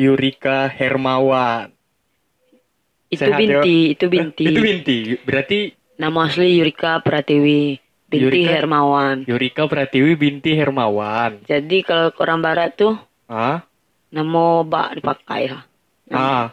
[0.00, 1.68] Yurika Hermawan.
[3.12, 3.92] Itu Sehat, binti, Yo.
[3.92, 4.44] itu binti.
[4.48, 4.98] Itu binti.
[5.20, 5.58] Berarti
[6.00, 7.76] Nama asli Yurika Pratiwi,
[8.08, 8.56] binti Yurika?
[8.56, 9.28] Hermawan.
[9.28, 11.44] Yurika Pratiwi binti Hermawan.
[11.44, 12.96] Jadi kalau orang barat tuh
[13.28, 13.60] Ah,
[14.08, 15.62] nama bak dipakai lah.
[16.08, 16.48] ah.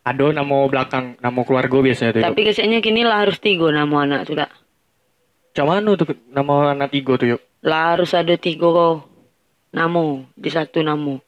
[0.00, 2.22] Ada nama belakang, nama keluarga biasanya tuh.
[2.24, 4.50] Tapi kesannya kini lah harus tiga nama anak tuh dak.
[5.52, 7.40] Cak mana tuh nama anak tiga tuh yuk?
[7.60, 9.04] Lah harus ada tiga
[9.76, 11.20] namu di satu namu.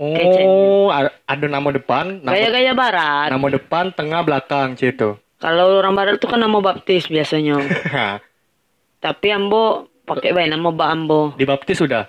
[0.00, 3.28] Oh, ada nama depan, nama, Gaya-gaya barat.
[3.28, 5.20] nama depan, tengah, belakang, gitu.
[5.36, 7.60] Kalau orang barat tuh kan nama baptis biasanya.
[9.04, 11.20] Tapi ambo pakai baik nama Mbak Ambo.
[11.36, 12.08] Dibaptis sudah?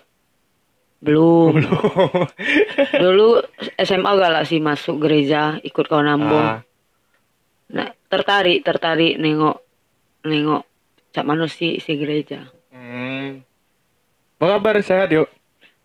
[0.99, 1.55] Belum.
[3.03, 3.43] Dulu
[3.77, 6.39] SMA galak sih masuk gereja ikut kawan Ambo.
[6.39, 6.59] Ah,
[7.71, 9.63] Nah, tertarik, tertarik nengok
[10.23, 10.67] nengok
[11.11, 12.51] cak mana sih isi gereja.
[12.71, 13.39] hmm.
[14.35, 15.31] Apa kabar sehat yuk?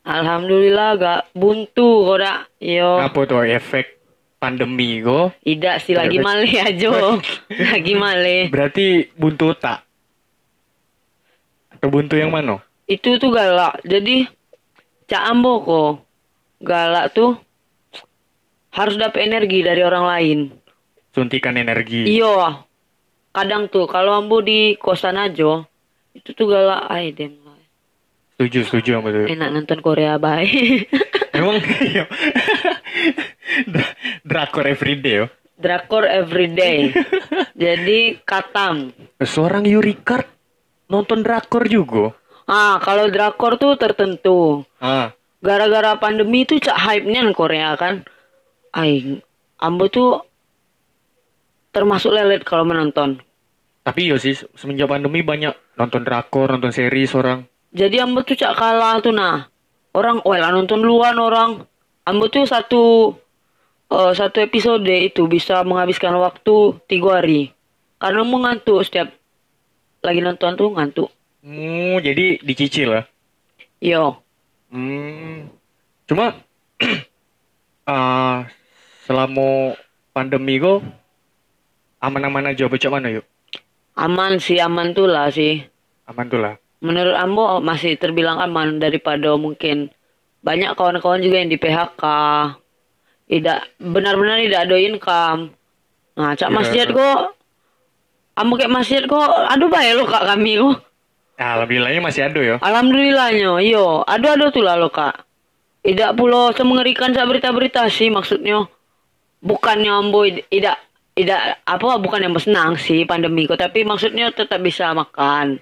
[0.07, 2.39] Alhamdulillah gak buntu kok dak.
[2.63, 3.03] Yo.
[3.03, 3.99] Apa tuh efek
[4.39, 5.35] pandemi kok?
[5.43, 7.19] Tidak sih lagi male aja.
[7.75, 8.47] lagi male.
[8.47, 9.83] Berarti buntu tak?
[11.75, 12.63] Atau buntu yang mana?
[12.87, 13.83] Itu tuh galak.
[13.83, 14.31] Jadi
[15.11, 15.93] Cak Ambo kok
[16.63, 17.35] galak tuh
[18.71, 20.39] harus dapat energi dari orang lain.
[21.11, 22.07] Suntikan energi.
[22.07, 22.63] Iya.
[23.35, 25.67] Kadang tuh kalau Ambo di kosan aja
[26.15, 27.46] itu tuh galak ay dem.
[28.37, 29.25] Setuju, setuju sama tuh.
[29.27, 30.93] Enak nonton Korea baik.
[31.37, 32.05] Emang iya.
[33.73, 35.27] Dra- Drakor everyday yo.
[35.57, 36.93] Drakor everyday.
[37.57, 38.93] Jadi katam.
[39.17, 40.29] Seorang Yurikart
[40.87, 42.13] nonton drakor juga.
[42.45, 44.69] Ah, kalau drakor tuh tertentu.
[44.79, 48.05] Ah, Gara-gara pandemi itu cak hype-nya Korea kan.
[48.69, 49.21] Ay,
[49.57, 50.21] Ambo tuh
[51.71, 53.21] termasuk lelet kalau menonton.
[53.81, 57.47] tapi yo sih semenjak pandemi banyak nonton drakor, nonton series orang.
[57.73, 59.49] Jadi Ambo tuh cak kalah tuh nah.
[59.97, 61.65] Orang, oh lah nonton duluan orang.
[62.07, 63.15] Ambo tuh satu
[63.91, 67.51] eh, satu episode itu bisa menghabiskan waktu tiga hari.
[67.97, 69.09] Karena mau ngantuk setiap
[70.05, 71.09] lagi nonton tuh ngantuk.
[71.41, 73.03] Hmm, jadi dicicil ya.
[73.81, 74.27] Yo,
[74.67, 75.47] Hmm.
[76.11, 76.35] Cuma
[77.91, 78.47] ah
[79.07, 79.79] selama
[80.11, 80.83] pandemi kok
[82.03, 83.27] aman-aman aja bocah mana yuk?
[83.97, 85.65] aman sih aman tuh lah sih.
[86.05, 86.55] Aman tuh lah.
[86.85, 89.89] Menurut Ambo masih terbilang aman daripada mungkin
[90.45, 92.03] banyak kawan-kawan juga yang di PHK.
[93.27, 95.41] Tidak benar-benar tidak ada income.
[96.17, 96.55] Nah, cak Ya.
[96.55, 97.37] masjid kok
[98.37, 100.85] Ambo kayak masjid kok aduh baik lo kak kami kok.
[101.37, 102.57] Ya, alhamdulillahnya masih ada ya.
[102.65, 105.25] Alhamdulillahnya, yo, aduh-aduh tuh lah lo kak.
[105.85, 108.65] Tidak pula semengerikan sa berita-berita sih maksudnya.
[109.45, 110.81] Bukannya ambo tidak
[111.17, 115.61] tidak apa bukan yang senang sih pandemi kok, tapi maksudnya tetap bisa makan,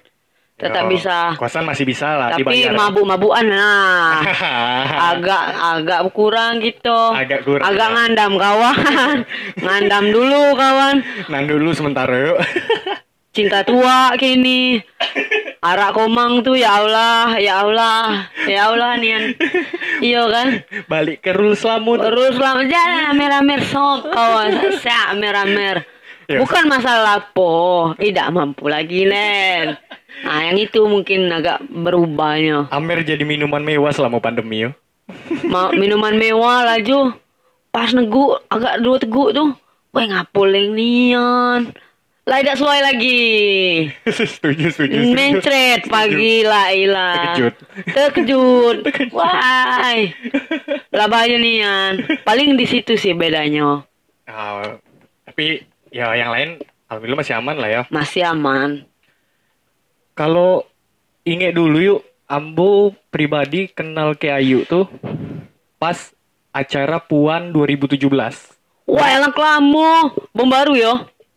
[0.55, 1.35] tetap Yo, bisa.
[1.35, 2.71] Kosan masih bisa lah Tapi dibayar.
[2.71, 4.23] mabuk-mabukan nah.
[5.11, 6.95] agak agak kurang gitu.
[7.11, 7.95] Agak kurang, Agak ya.
[7.99, 9.17] ngandam kawan.
[9.67, 10.95] ngandam dulu kawan.
[11.27, 12.39] Nang dulu sementara yuk.
[13.35, 14.79] Cinta tua kini.
[15.59, 19.35] Arak komang tuh ya Allah, ya Allah, ya Allah nian.
[19.99, 20.47] Iya kan?
[20.87, 21.99] Balik ke rules lamut.
[21.99, 24.51] Terus lama jalan amer-amer sok kawan.
[24.79, 25.83] Sa amer-amer.
[26.31, 26.39] Ya.
[26.39, 29.75] Bukan masalah po, tidak mampu lagi Len.
[30.23, 32.71] Nah, yang itu mungkin agak berubahnya.
[32.71, 34.71] Amer jadi minuman mewah selama pandemi yo.
[35.45, 37.13] Ma minuman mewah laju.
[37.69, 39.51] Pas negu agak dua teguk tuh.
[39.91, 41.75] Wah ngapuleng nian.
[42.25, 43.21] Lah tidak sesuai lagi.
[44.09, 44.97] setuju, setuju, setuju.
[45.13, 47.37] Mencret pagi lah ilah.
[47.37, 47.55] Terkejut.
[47.93, 48.77] Terkejut.
[49.13, 49.93] Wah.
[50.89, 52.01] Lah bahaya nian.
[52.25, 53.85] Paling di situ sih bedanya.
[54.25, 54.81] Ah,
[55.29, 55.61] tapi
[55.93, 56.49] ya yang lain
[56.89, 57.81] alhamdulillah masih aman lah ya.
[57.93, 58.89] Masih aman.
[60.15, 60.63] Kalau
[61.21, 64.89] inget dulu yuk, Ambo pribadi kenal ke Ayu tuh
[65.77, 66.15] pas
[66.49, 68.01] acara Puan 2017.
[68.87, 70.15] Wah, elang lama.
[70.31, 70.93] Bom baru yo.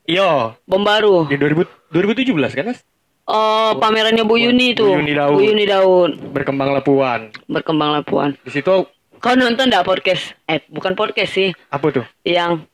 [0.09, 1.29] Iya, Bom baru.
[1.29, 2.81] di 2000, 2017 kan mas?
[3.29, 4.89] Oh, pamerannya Bu Yuni tuh.
[4.89, 5.33] Bu Yuni Daud.
[5.37, 6.11] Bu Yuni Daud.
[6.33, 7.29] Berkembanglah Puan.
[7.45, 8.33] Berkembang lapuan.
[8.41, 8.89] Di situ
[9.19, 10.33] Kau nonton enggak podcast?
[10.47, 11.51] Eh, bukan podcast sih.
[11.69, 12.07] apa tuh?
[12.23, 12.65] Yang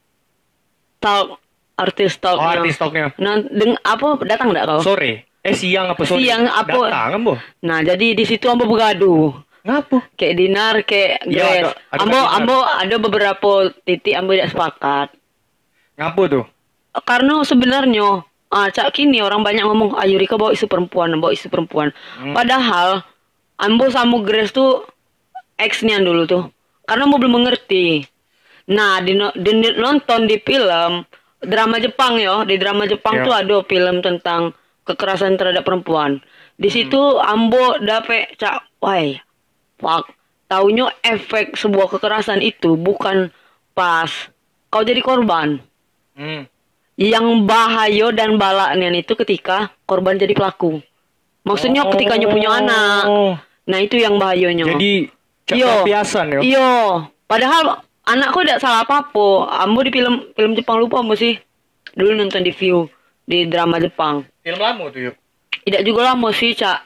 [1.00, 1.40] talk
[1.74, 2.36] artis talk.
[2.38, 3.10] Oh, artis talknya.
[3.16, 4.80] Nah, deng apa datang enggak kau?
[4.84, 5.24] Sore.
[5.44, 6.24] Eh siang apa sore?
[6.24, 6.72] Siang apa?
[6.88, 7.32] Datang Ambo.
[7.60, 9.36] Nah, jadi di situ ambo begaduh.
[9.60, 10.00] Ngapa?
[10.14, 11.68] Kayak dinar, kayak Grace.
[11.68, 12.36] ada- ada ambo, dinar.
[12.36, 13.50] ambo ada beberapa
[13.82, 15.08] titik ambo tidak sepakat.
[15.94, 16.44] Ngapa tuh?
[17.04, 21.48] Karena sebenarnya ah, cak kini orang banyak ngomong ayo Rika bawa isu perempuan, bawa isu
[21.48, 21.92] perempuan.
[22.16, 22.32] Hmm.
[22.32, 23.04] Padahal
[23.56, 24.84] ambo sama Grace tuh
[25.56, 26.44] ex-nya dulu tuh.
[26.84, 28.04] Karena mau belum mengerti.
[28.64, 31.04] Nah, di, di- nonton di film
[31.40, 33.24] drama Jepang ya, di drama Jepang Ya.
[33.24, 34.52] tuh ada film tentang
[34.84, 36.20] kekerasan terhadap perempuan.
[36.54, 36.76] Di Hmm.
[36.76, 39.00] situ ambo dapet cak, wah,
[39.80, 40.12] fuck.
[40.44, 43.32] taunya efek sebuah kekerasan itu bukan
[43.72, 44.12] pas
[44.68, 45.58] kau jadi korban.
[46.14, 46.46] Hmm.
[46.94, 50.78] Yang bahaya dan balaknya itu ketika korban jadi pelaku.
[51.42, 53.02] Maksudnya ketika nyu punya anak.
[53.08, 53.34] Oh.
[53.66, 54.68] Nah itu yang bahayanya.
[54.68, 55.10] Jadi
[55.50, 55.66] Yo.
[55.66, 56.40] pelampiasan ya.
[56.44, 56.72] Iya.
[57.26, 59.58] Padahal anakku tidak salah apa-apa.
[59.58, 61.34] Ambo di film film Jepang lupa ambo sih.
[61.98, 62.86] Dulu nonton di view
[63.26, 64.22] di drama Jepang.
[64.44, 65.14] Film lama tuh yuk.
[65.64, 66.84] Tidak juga lama sih, Cak.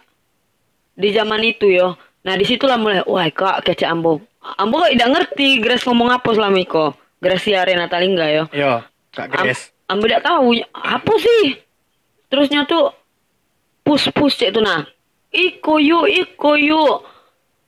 [0.95, 1.99] Di zaman itu yo.
[2.23, 4.23] Nah, di situlah mulai, wah kak kece Ambo.
[4.59, 6.95] Ambo kok tidak ngerti Grace ngomong apa selama itu.
[7.19, 8.45] Gracia Renata Lingga yo.
[8.55, 9.75] Yo, Kak Am- Grace.
[9.91, 11.59] Ambo tidak tahu apa sih.
[12.31, 12.95] Terusnya tuh
[13.83, 14.87] pus pus cek tuh nah.
[15.35, 17.03] Iko yuk, iko yuk.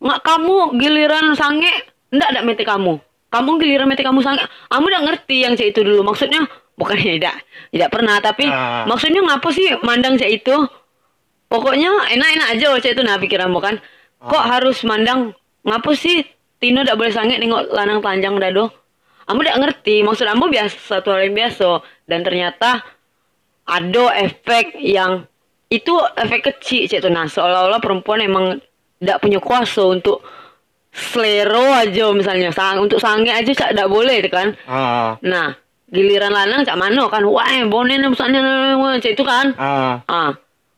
[0.00, 1.72] Nggak kamu giliran sange,
[2.14, 3.00] ndak ada mete kamu.
[3.31, 4.43] Kamu giliran mete kamu sange.
[4.70, 6.06] Ambo udah ngerti yang cek itu dulu.
[6.06, 6.46] Maksudnya
[6.81, 7.37] bukan tidak,
[7.69, 8.17] tidak pernah.
[8.19, 8.88] Tapi Ah.
[8.88, 10.56] maksudnya ngapa sih mandang cek itu?
[11.47, 13.77] Pokoknya enak-enak aja cek itu nah pikiran kan.
[14.19, 16.25] Kok harus mandang ngapa sih
[16.61, 18.69] Tino tidak boleh sange nengok lanang telanjang dado?
[19.25, 22.85] Ambo tidak ngerti, maksud Ambo biasa satu hal yang biasa dan ternyata
[23.65, 25.25] ada efek yang
[25.71, 28.59] itu efek kecil cek tuh nah seolah-olah perempuan emang
[28.99, 30.21] tidak punya kuasa untuk
[30.91, 35.15] selero aja misalnya sang untuk sange aja cak tidak boleh kan Ah.
[35.23, 35.55] nah
[35.90, 38.42] giliran lanang cak mano kan wah bonen misalnya
[38.96, 40.00] cek itu kan Ah.
[40.06, 40.31] Ah,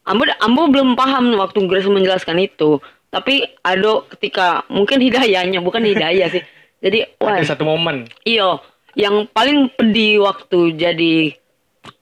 [0.03, 2.83] Ambo, Ambo belum paham waktu Grace menjelaskan itu.
[3.07, 6.43] Tapi ada ketika mungkin hidayahnya, bukan hidayah sih.
[6.83, 8.11] Jadi, wah, Ada satu momen.
[8.27, 8.59] iyo,
[8.99, 11.39] yang paling pedih waktu jadi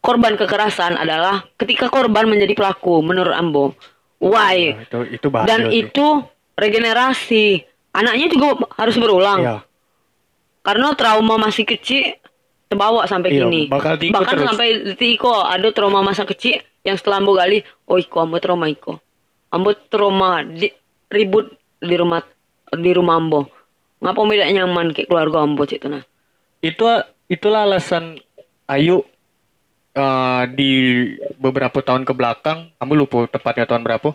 [0.00, 3.76] korban kekerasan adalah ketika korban menjadi pelaku menurut Ambo.
[4.16, 4.72] Why?
[4.72, 5.72] Nah, itu itu bahaya Dan tuh.
[5.74, 6.06] itu
[6.56, 7.46] regenerasi.
[7.90, 9.40] Anaknya juga harus berulang.
[9.42, 9.56] Iya.
[10.62, 12.16] Karena trauma masih kecil
[12.70, 13.62] terbawa sampai Iya, kini.
[13.67, 14.46] bakal Bahkan terus.
[14.46, 19.02] sampai tiko ada trauma masa kecil yang setelah ambo gali, oh iko ambo trauma iko.
[19.50, 20.70] Ambo trauma di,
[21.11, 21.50] ribut
[21.82, 22.22] di rumah
[22.70, 23.50] di rumah ambo.
[23.99, 26.06] Ngapa tidak nyaman kayak keluarga ambo cik nah.
[26.62, 26.87] Itu
[27.26, 28.22] itulah alasan
[28.70, 29.02] Ayu
[29.99, 30.70] eh, di
[31.43, 34.14] beberapa tahun ke belakang, kamu lupa tepatnya tahun berapa?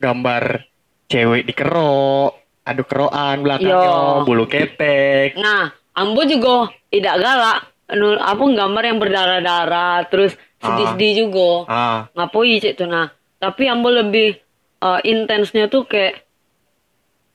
[0.00, 0.64] Gambar
[1.12, 2.32] cewek dikerok,
[2.64, 4.24] adu keroan belakangnya, Yo.
[4.24, 5.36] bulu ketek.
[5.36, 7.73] Nah, ambo juga tidak galak.
[7.84, 11.68] Anu, apa gambar yang berdarah-darah terus sedih-sedih juga.
[11.68, 13.12] Ah, ngapoi cek tuh nah?
[13.36, 14.40] Tapi ambo lebih
[14.80, 16.24] eh, intensnya tuh kayak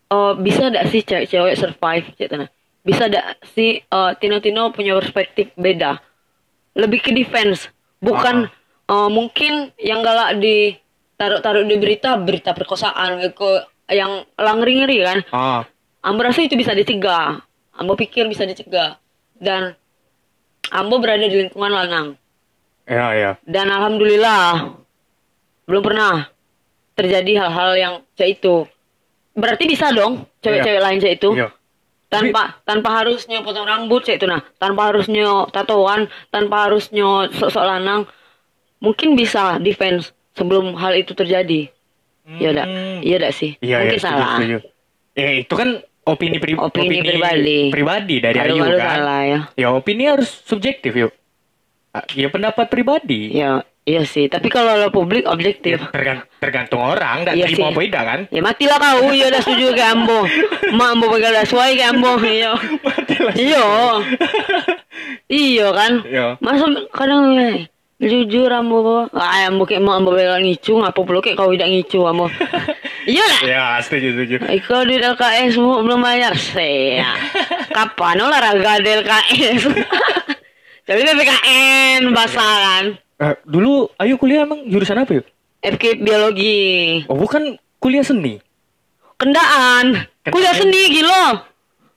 [0.10, 2.50] eh, bisa gak sih cewek-cewek survive cek tuh nah?
[2.82, 6.02] Bisa gak sih eh, Tino-Tino punya perspektif beda?
[6.74, 7.70] Lebih ke defense.
[8.02, 8.50] Bukan
[8.90, 10.74] eh, mungkin yang galak di
[11.20, 13.50] taruh-taruh di berita berita perkosaan ke
[13.94, 15.20] yang langri-ngeri kan?
[15.30, 15.62] Ah,
[16.02, 17.44] Ambo rasa itu bisa dicegah.
[17.78, 18.98] Ambo pikir bisa dicegah.
[19.38, 19.78] Dan
[20.70, 22.08] Ambo berada di lingkungan lanang.
[22.90, 23.32] ya ya.
[23.46, 24.74] Dan alhamdulillah
[25.70, 26.26] belum pernah
[26.98, 28.66] terjadi hal-hal yang cek itu.
[29.38, 31.30] Berarti bisa dong cewek-cewek lain cek itu.
[31.38, 31.50] Iya.
[32.10, 38.10] Tanpa tanpa harusnya potong rambut cek itu nah, tanpa harusnya tatoan, tanpa harusnya sok-sok lanang.
[38.82, 41.70] Mungkin bisa defense sebelum hal itu terjadi.
[42.30, 42.66] Iya dak?
[42.66, 42.98] Hmm.
[43.06, 43.52] Iya dak sih?
[43.62, 44.34] Iya, Mungkin iya, setuju, salah.
[44.38, 44.58] setuju.
[45.18, 45.70] Eh, itu kan
[46.04, 47.60] opini, pri- Opini pribadi.
[47.70, 48.78] pribadi dari Ayu kan.
[48.78, 49.40] salah ya.
[49.56, 51.12] Ya opini harus subjektif yuk.
[51.90, 53.34] Ah, Ya pendapat pribadi.
[53.34, 54.26] Ya, iya sih.
[54.26, 55.78] Tapi kalau lo publik Ya, objektif.
[55.90, 58.20] tergan- tergantung orang, nggak Iya terima apa tidak kan?
[58.30, 60.20] Ya matilah kau, iya udah setuju ke ambo.
[60.72, 62.54] Mak ambo bakal dah suai ke ambo, iya.
[63.36, 63.66] Iya.
[65.28, 65.92] Iya kan?
[66.04, 66.26] Iya.
[66.40, 67.66] Masa kadang eh,
[68.00, 69.10] jujur ambo.
[69.10, 72.30] Ah, ambo kayak mau ambo bakal ngicu, ngapa perlu kayak kau tidak ngicu ambo.
[73.10, 73.42] Iya lah.
[73.42, 74.36] Ya, setuju, setuju.
[74.46, 77.02] Iko di LKS mu- belum bayar sih.
[77.70, 79.62] Kapan olahraga di LKS?
[80.86, 82.86] Tapi PPKN basah kan.
[83.20, 85.26] Eh, dulu Ayu kuliah emang jurusan apa yuk?
[85.60, 87.02] FK biologi.
[87.10, 88.38] Oh, bukan kuliah seni.
[89.18, 90.06] Kendaan.
[90.24, 91.44] Kuliah seni gila.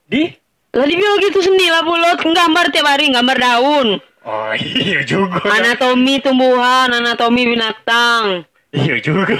[0.08, 0.32] Di?
[0.72, 2.18] Lah di biologi itu seni lah pulot.
[2.18, 3.88] Gambar tiap hari, gambar daun.
[4.24, 4.50] Oh,
[4.80, 5.44] iya juga.
[5.44, 8.48] Anatomi tumbuhan, anatomi binatang.
[8.72, 9.36] Iya juga.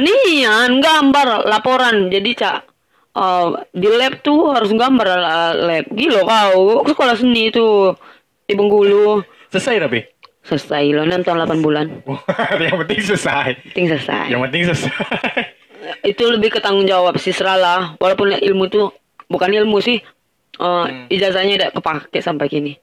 [0.00, 2.08] Nian gambar laporan.
[2.08, 2.58] Jadi cak
[3.12, 3.46] eh,
[3.76, 5.84] di lab tuh harus gambar lah, lab.
[5.92, 6.80] Gila kau.
[6.82, 7.94] Aku sekolah seni tuh
[8.48, 9.20] di Bengkulu.
[9.52, 10.00] Selesai tapi?
[10.46, 11.86] Selesai loh, nonton 8 bulan.
[12.64, 13.60] yang penting selesai.
[13.72, 14.26] Penting selesai.
[14.32, 14.92] Yang penting selesai.
[16.02, 18.90] itu lebih ke tanggung jawab sih seralah walaupun ilmu tuh
[19.30, 20.02] bukan ilmu sih
[20.58, 22.74] eh, ijazahnya tidak kepake sampai kini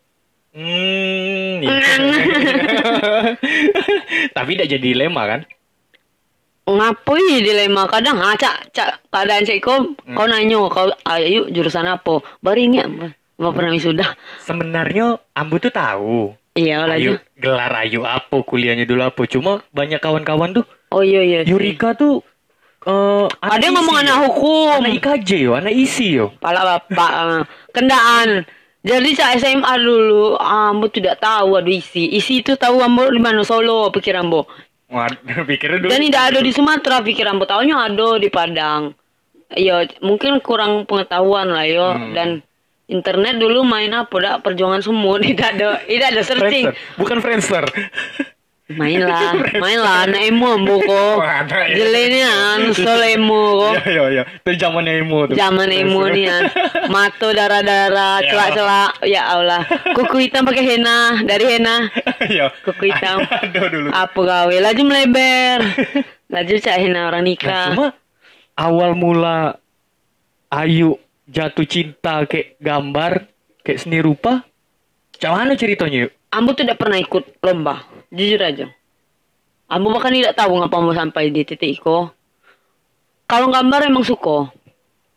[0.53, 1.73] Hmm, iya.
[4.37, 5.41] Tapi tidak jadi dilema kan?
[6.63, 9.83] Ngapoi dilema kadang ah cak cak keadaan cek kau
[10.15, 12.87] kau nanya kau ayo jurusan apa baru ingat
[13.35, 16.31] mau pernah wisuda Sebenarnya Ambu tuh tahu.
[16.55, 19.25] iya Ayu gelar Ayu apa kuliahnya dulu apa.
[19.27, 21.39] Cuma banyak kawan-kawan tuh oh iya iya.
[21.43, 22.23] Yurika tuh
[22.87, 24.79] eh, Ada yang isi ngomong anak hukum.
[24.79, 26.31] Anak IKJ yo, anak isi yo.
[26.39, 27.41] Pala bapak eh,
[27.75, 28.47] kendaan.
[28.83, 32.03] Jadi cak SMA dulu, ambo tidak tahu aduh isi.
[32.15, 34.47] Isi itu tahu ambo di mana Solo pikir ambo.
[35.49, 35.89] Pikirnya dulu.
[35.89, 38.93] Dan tidak ada di Sumatera pikir ambo tahunya ada di Padang.
[39.53, 42.13] Yo mungkin kurang pengetahuan lah yo Hmm.
[42.13, 42.29] dan
[42.89, 46.97] internet dulu main apa dah perjuangan semua tidak ada tidak ada searching Friendster.
[46.99, 47.63] Bukan Friendster.
[48.73, 51.75] Main lah main lah anak emo ambo kok emo.
[51.75, 54.23] jelenya anu solo emo kok Iya, iya, iya.
[54.41, 55.35] Itu zamannya emo tuh.
[55.35, 56.43] Zaman emo nih kan.
[56.87, 58.29] Mato darah-darah, Ya.
[58.29, 58.91] celak-celak.
[59.03, 59.61] Ya Allah.
[59.93, 61.89] Kuku hitam pakai henna, dari henna.
[62.23, 62.51] Iya.
[62.61, 63.23] Kuku hitam.
[63.23, 63.89] Ada dulu.
[63.89, 64.55] Apa gawe?
[64.55, 65.59] Laju melebar.
[66.29, 67.65] Laju cak henna orang Nah, nikah.
[67.71, 67.87] cuma
[68.55, 69.57] awal mula
[70.47, 73.25] Ayu jatuh cinta kayak gambar,
[73.61, 74.45] kayak seni rupa.
[75.17, 76.11] Cak mana ceritanya yuk?
[76.29, 77.81] Ambo tuh tidak pernah ikut lomba.
[78.13, 78.69] Jujur aja.
[79.65, 81.97] Ambo bahkan tidak tahu ngapa mau sampai di titik itu.
[83.25, 84.53] Kalau gambar emang suka.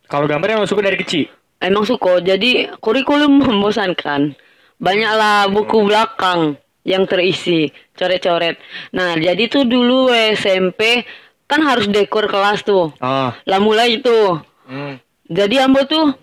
[0.09, 1.29] Kalau gambar emang suka dari kecil.
[1.61, 2.25] Emang suka.
[2.25, 4.33] Jadi kurikulum membosankan.
[4.81, 6.57] Banyaklah buku belakang
[6.89, 8.57] yang terisi coret-coret.
[8.97, 11.05] Nah, jadi tuh dulu SMP
[11.45, 12.97] kan harus dekor kelas tuh.
[13.03, 13.37] Ah.
[13.45, 14.41] Lah mulai itu.
[14.65, 14.97] Hmm.
[15.29, 16.17] Jadi ambo tuh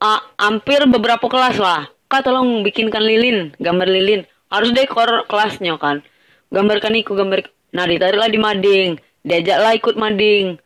[0.00, 1.92] ah, hampir beberapa kelas lah.
[2.10, 4.24] Kak tolong bikinkan lilin, gambar lilin.
[4.50, 6.02] Harus dekor kelasnya kan.
[6.50, 7.46] Gambarkan iku gambar.
[7.70, 8.90] Nah, ditariklah di mading.
[9.22, 10.58] Diajaklah ikut mading.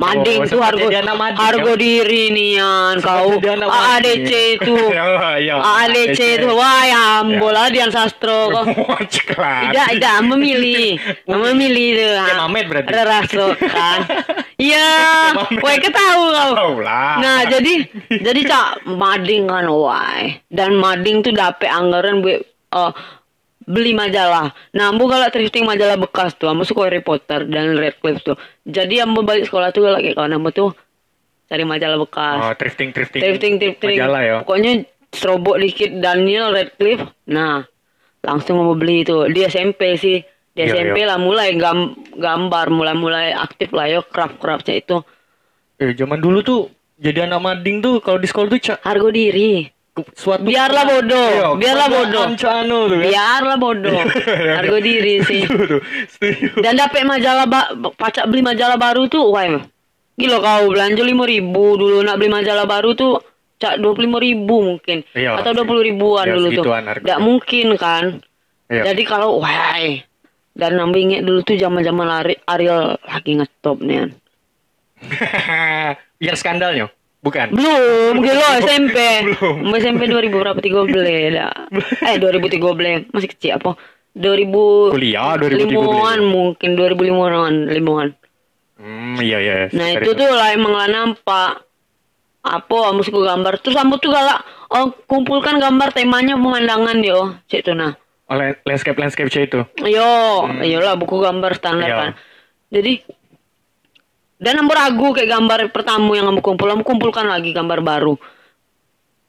[0.00, 0.80] Mading Oh, tuh harga
[1.12, 1.76] mading, harga kan?
[1.76, 4.24] diri nian kau jadi anak mading.
[4.24, 4.76] ADC itu.
[4.96, 8.48] Ya, ya, ADC itu wah ya ambo lah Dian Sastro.
[9.20, 10.96] Tidak, tidak, memilih.
[11.28, 12.12] Memilih tuh.
[12.16, 12.90] Kayak Mamet berarti.
[12.92, 13.98] Rasa kan.
[14.56, 14.88] Iya,
[15.60, 16.70] wah ketahu kau.
[17.20, 17.72] Nah, jadi
[18.08, 20.16] jadi cak mading kan wah.
[20.48, 22.92] Dan mading tuh dapet anggaran buat eh,
[23.70, 24.50] beli majalah.
[24.74, 26.50] Nah, ambo galak thrifting majalah bekas tuh.
[26.50, 28.36] Ambo suka Harry Potter dan Radcliffe tuh.
[28.66, 30.74] Jadi ambo balik sekolah tuh galak kayak kawan ambo tuh
[31.46, 32.38] cari majalah bekas.
[32.40, 33.22] Oh, thrifting, thrifting.
[33.22, 33.96] Thrifting, thrifting.
[33.96, 34.36] Majalah ya.
[34.42, 34.72] Pokoknya
[35.10, 37.06] serobot dikit Daniel Radcliffe.
[37.26, 37.62] Nah,
[38.20, 39.30] langsung mau beli itu.
[39.30, 40.18] Di SMP sih.
[40.50, 41.14] Di Iya, SMP iya.
[41.14, 44.98] lah mulai gam- gambar, mulai-mulai aktif lah yo craft-craftnya itu.
[45.78, 46.60] Eh, zaman dulu tuh
[47.00, 49.64] jadi anak mading tuh kalau di sekolah tuh cak Harga diri.
[50.14, 52.40] Suatu Biarlah bodoh, Iya, biarlah kebanggaan bodoh.
[52.40, 53.06] Cak anu tuh kan.
[53.08, 54.00] Biarlah bodoh.
[54.58, 55.42] Harga diri sih.
[55.48, 55.76] Setuju
[56.10, 56.48] setuju.
[56.60, 59.44] Dan dapet majalah ba- pacak beli majalah baru tuh, wah
[60.20, 63.24] gila kau belanja lima ribu dulu nak beli majalah baru tuh
[63.56, 66.64] cak dua puluh lima ribu mungkin Iya, atau dua puluh ribuan ya, dulu tuh,
[67.04, 68.04] nggak mungkin kan.
[68.68, 68.92] Iya.
[68.92, 69.80] Jadi kalau wah
[70.52, 72.04] dan nambah inget dulu tuh zaman zaman
[72.44, 73.96] Ariel lagi ngetop nih.
[73.96, 74.10] kan.
[76.20, 76.86] Yang skandalnya,
[77.20, 77.46] bukan?
[77.50, 78.96] Belum, gila SMP.
[79.26, 79.72] Belum.
[79.72, 80.90] SMP 2000 berapa 13
[81.32, 81.52] dah.
[82.08, 83.76] Eh 2013 masih kecil apa?
[84.12, 85.60] 2000 Kuliah 2013.
[85.62, 88.08] limongan mungkin 2005an limongan.
[88.74, 89.54] Hmm, iya iya.
[89.70, 91.62] Nah itu tuh lah emang lah nampak
[92.40, 97.62] apa kamu suka gambar terus kamu tuh galak oh, kumpulkan gambar temanya pemandangan yo cek
[97.62, 97.92] tuh nah
[98.24, 99.60] Oh, lan- landscape landscape cek itu.
[99.84, 100.08] yo
[100.56, 101.96] iyalah buku gambar standar Iya.
[101.98, 102.10] kan
[102.70, 102.92] jadi
[104.40, 108.16] dan kamu ragu kayak gambar pertama yang kamu kumpul kamu kumpulkan lagi gambar baru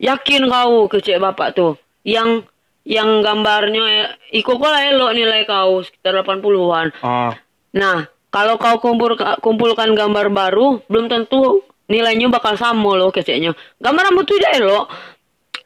[0.01, 1.77] yakin kau ke cek bapak tuh
[2.07, 2.47] yang
[2.81, 4.07] yang gambarnya eh,
[4.41, 7.29] iko kok elok nilai kau sekitar 80-an Oh,
[7.71, 13.55] Nah, kalau kau kumpul, kumpulkan gambar baru, belum tentu nilainya bakal sama loh keceknya.
[13.79, 14.85] Gambar rambut tuh tidak elok.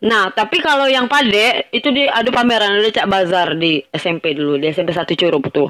[0.05, 4.61] Nah, tapi kalau yang pade, itu di ada pameran, ada cak bazar di SMP dulu,
[4.61, 5.69] di SMP 1 Curup tuh.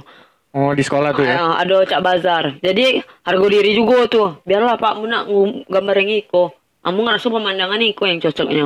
[0.56, 1.36] Oh di sekolah tuh ya.
[1.36, 2.44] Ah, ada cak bazar.
[2.64, 4.40] Jadi, harga diri juga tuh.
[4.48, 6.56] Biarlah Pak Mu nak ngum- gambar yang iko.
[6.82, 8.66] Kamu ngerasa pemandangan iko yang cocoknya.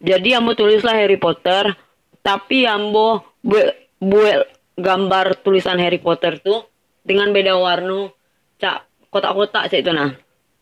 [0.00, 1.76] Jadi, kamu tulislah Harry Potter,
[2.24, 6.66] tapi ambo buat buat gambar tulisan Harry Potter tuh
[7.04, 8.08] dengan beda warna,
[8.58, 10.14] cak kotak-kotak cak itu nah.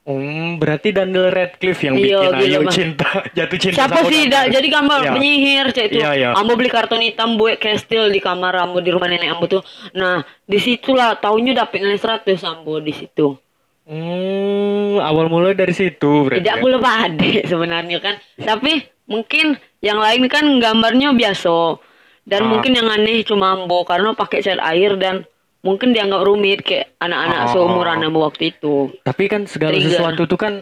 [0.07, 4.31] Hmm, berarti Daniel Radcliffe yang Iya, bikin Ayu cinta, jatuh cinta Siapa sama sih?
[4.31, 5.13] Da, jadi gambar Iya.
[5.13, 5.99] penyihir cak itu.
[5.99, 6.29] Iya, iya.
[6.31, 9.67] Ambo beli karton hitam buat kastil di kamar ambo di rumah nenek ambo tuh.
[9.93, 13.35] Nah, di situlah tahunnya dapet nilai 100 ambo di situ.
[13.83, 16.39] Hmm, awal mulai dari situ berarti.
[16.39, 16.63] Tidak ya?
[16.63, 18.15] pula pade sebenarnya kan.
[18.37, 18.73] Tapi
[19.07, 21.83] mungkin yang lain kan gambarnya biasa.
[22.23, 22.49] Dan Ah.
[22.49, 25.27] mungkin yang aneh cuma ambo karena pakai cat air dan
[25.61, 27.53] mungkin dianggap rumit kayak anak-anak Oh.
[27.53, 28.93] seumuran ambo waktu itu.
[29.01, 29.91] Tapi kan segala Trigger.
[29.93, 30.53] sesuatu tuh kan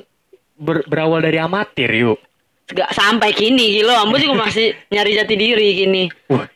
[0.55, 2.19] ber- berawal dari amatir yuk.
[2.67, 3.91] Gak sampai kini gitu.
[3.91, 6.03] Ambo juga masih nyari jati diri gini.
[6.29, 6.49] Wah,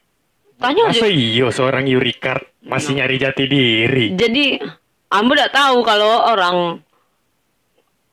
[0.58, 4.10] Tanya masa iyo seorang Yurikar masih nyari jati diri?
[4.12, 4.58] Jadi
[5.08, 6.82] Ambo tidak tahu kalau orang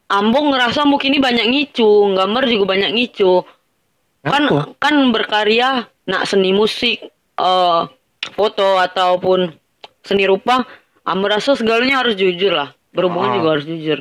[0.05, 3.41] Ambo ngerasa mungkin ini banyak ngicu, gambar juga banyak ngicu.
[4.21, 4.61] Kan Apa?
[4.77, 5.69] kan berkarya
[6.05, 7.01] nak seni musik,
[7.35, 7.81] eh
[8.31, 9.49] foto ataupun
[10.05, 10.63] seni rupa,
[11.05, 12.71] Ambo rasa segalanya harus jujur lah.
[12.95, 13.35] berhubungan Ah.
[13.35, 13.99] juga harus jujur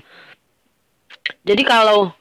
[1.42, 2.12] jadi kalau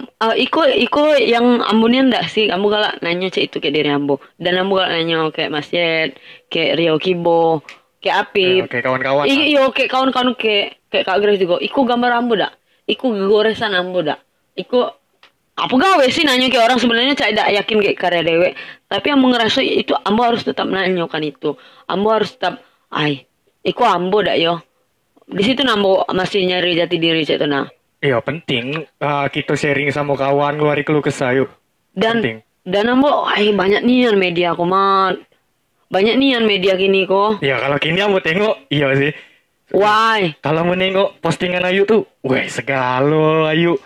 [0.00, 4.16] eh, Iko Iko yang ambunian ndak sih kamu galak nanya cek itu kayak diri ambo
[4.40, 6.16] dan ambo galak nanya kayak Mas Yed
[6.48, 7.60] kayak Rio Kibo
[8.00, 9.24] kayak Ya, Apip Oke kawan-kawan.
[9.30, 11.62] Iya, iya, kayak kawan-kawan kayak kayak Kak Grace juga.
[11.62, 12.58] Iku gambar ambo dak.
[12.90, 14.18] Iku goresan ambo dak.
[14.58, 14.90] Iku
[15.54, 18.48] apa gawe sih nanya ke orang sebenarnya cak dak yakin kayak karya dewe.
[18.90, 21.54] Tapi ambo ngerasa itu ambo harus tetap nanyokan itu.
[21.86, 22.58] Ambo harus tetap
[22.90, 23.22] ay.
[23.62, 24.58] Iku ambo dak yo.
[25.26, 27.66] Di situ nambo masih nyari jati diri tuh nah.
[28.02, 31.50] Iya penting ah, kita sharing sama kawan ngeluarin keluh kesah yuk.
[31.94, 32.38] Dan Penting.
[32.66, 35.22] dan ambo ay banyak nian media aku mat.
[35.92, 37.38] Banyak nian media gini kok.
[37.44, 39.12] Ya kalau kini aku tengok iya sih.
[39.72, 40.36] Why?
[40.44, 43.78] Kalau mau nengok postingan Ayu tuh, wah segalo Ayu.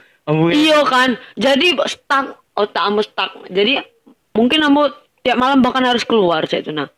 [0.50, 1.14] Iya kan.
[1.38, 3.47] Jadi stuck otak ambo stuck.
[3.47, 3.78] Jadi
[4.35, 4.90] mungkin ambo
[5.23, 6.90] tiap malam bahkan harus keluar cek itu nah.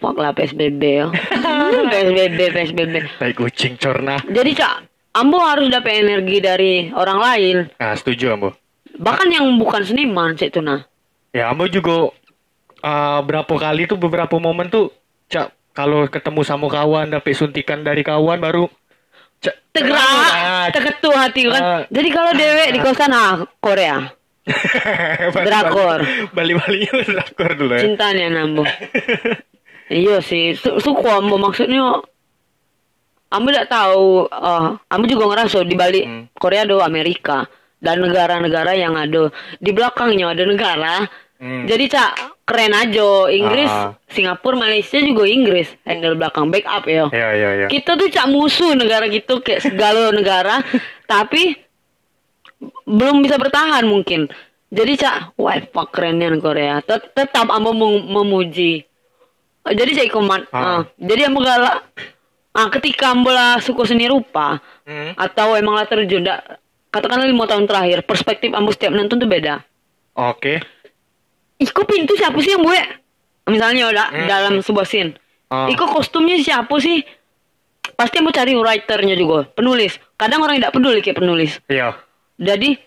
[0.00, 1.06] Fuck lah PSBB ya.
[1.92, 2.94] PSBB PSBB.
[3.20, 4.16] Tai kucing corna.
[4.24, 4.74] Jadi cak
[5.12, 7.56] ambo harus dapat energi dari orang lain.
[7.76, 8.56] Nah setuju ambo.
[8.96, 10.88] Bahkan yang bukan seniman cek itu nah.
[11.30, 12.10] Ya ambo juga
[12.80, 14.88] ah, berapa kali tuh beberapa momen tuh
[15.28, 18.72] cak kalau ketemu sama kawan dapet suntikan dari kawan baru
[19.38, 21.62] cak Ah, Tergerak, terketuh hati kan.
[21.62, 21.80] Ah.
[21.92, 24.10] Jadi kalau dewek di kosan ah Korea.
[25.46, 26.00] Drakor.
[26.34, 27.82] Bali-balinya drakor dulu ya.
[27.86, 28.64] Cintanya nambo.
[29.90, 30.70] Iya sih, su
[31.04, 32.00] ambo maksudnya
[33.30, 36.26] Ambo tidak tahu, eh Ambo juga ngerasa di Bali Hmm.
[36.34, 37.46] Korea ada Amerika
[37.78, 41.06] dan negara-negara yang ada di belakangnya ada negara.
[41.38, 41.62] Hmm.
[41.64, 42.10] Jadi cak
[42.42, 43.94] keren aja Inggris, Ah.
[44.10, 47.06] Singapura, Malaysia juga Inggris handle belakang backup ya.
[47.08, 47.66] Ya ya ya.
[47.70, 50.58] Kita tuh cak musuh negara gitu kayak segala negara,
[51.06, 51.54] tapi
[52.84, 54.26] belum bisa bertahan mungkin.
[54.74, 56.82] Jadi cak, wah fuck kerennya Korea.
[56.82, 58.89] Tet- Tetap ambo mem- memuji.
[59.68, 60.40] Eh, Jadi cak ikoman.
[60.50, 60.56] Ah.
[60.56, 60.80] ah.
[60.96, 61.84] jadi ambo galak.
[62.50, 65.14] Ah, ketika ambo lah suku seni rupa Hmm.
[65.14, 66.26] atau emang lah terjun,
[66.90, 69.62] katakanlah lima tahun terakhir, perspektif ambo setiap nonton tuh beda.
[70.18, 70.58] Oke.
[71.56, 72.86] Iko pintu siapa sih yang buat?
[73.46, 74.26] Misalnya udah Hmm.
[74.26, 75.14] dalam sebuah scene.
[75.46, 75.70] Ah.
[75.70, 77.06] Iko kostumnya siapa sih?
[77.94, 80.00] Pasti mau cari writernya juga, penulis.
[80.16, 81.60] Kadang orang tidak peduli kayak penulis.
[81.68, 81.94] Iya.
[82.34, 82.80] Jadi,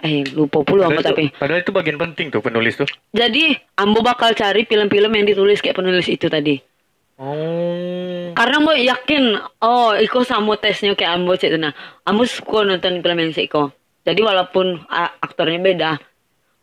[0.00, 1.24] eh lupa apa itu- tapi.
[1.36, 2.88] Padahal itu bagian penting tuh penulis tuh.
[3.12, 6.56] Jadi, Ambo bakal cari film-film yang ditulis kayak penulis itu tadi.
[7.20, 8.32] Oh.
[8.32, 11.76] Karena Ambo yakin, oh Iko sama tesnya kayak Ambo cek nah.
[12.08, 13.70] Ambo suka nonton film yang si Iko.
[14.02, 14.82] Jadi walaupun
[15.22, 15.90] aktornya beda,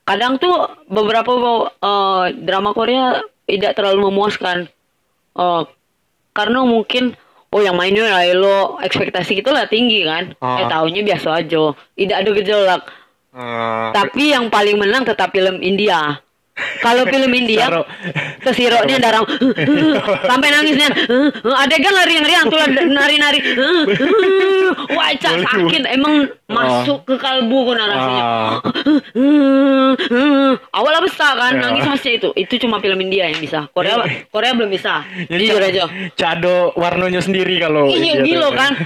[0.03, 0.51] kadang tuh
[0.91, 1.31] beberapa
[1.79, 4.67] eh, drama Korea tidak terlalu memuaskan.
[5.39, 5.63] Oh,
[6.35, 7.15] karena mungkin
[7.49, 10.35] oh yang mainnya Lailo ekspektasi kita lah tinggi kan.
[10.43, 10.59] Ah.
[10.61, 12.81] Eh tahunya biasa aja, tidak ada gejolak.
[13.29, 16.17] Ah, Tapi yang paling menang tetap film India.
[16.79, 17.67] Kalau film India,
[18.41, 19.23] kesiroknya darah
[20.25, 20.89] sampai nangisnya.
[21.43, 23.39] Adegan lari-larian tuh nari-nari.
[24.95, 25.83] Wah, sakit.
[25.89, 28.23] Emang masuk ke kalbu kok narasinya.
[28.25, 28.53] Ah.
[30.73, 31.61] Awalnya besar kan, Ya.
[31.61, 32.29] nangis masih itu.
[32.33, 33.67] Itu cuma film India yang bisa.
[33.73, 35.03] Korea Korea belum bisa.
[35.27, 35.85] Ya, Jujur aja.
[36.15, 38.71] Cado warnanya sendiri kalau Iya gila kan.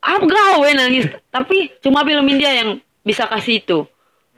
[0.00, 1.08] Apa gawe nangis?
[1.32, 3.78] Tapi cuma film India yang bisa kasih itu.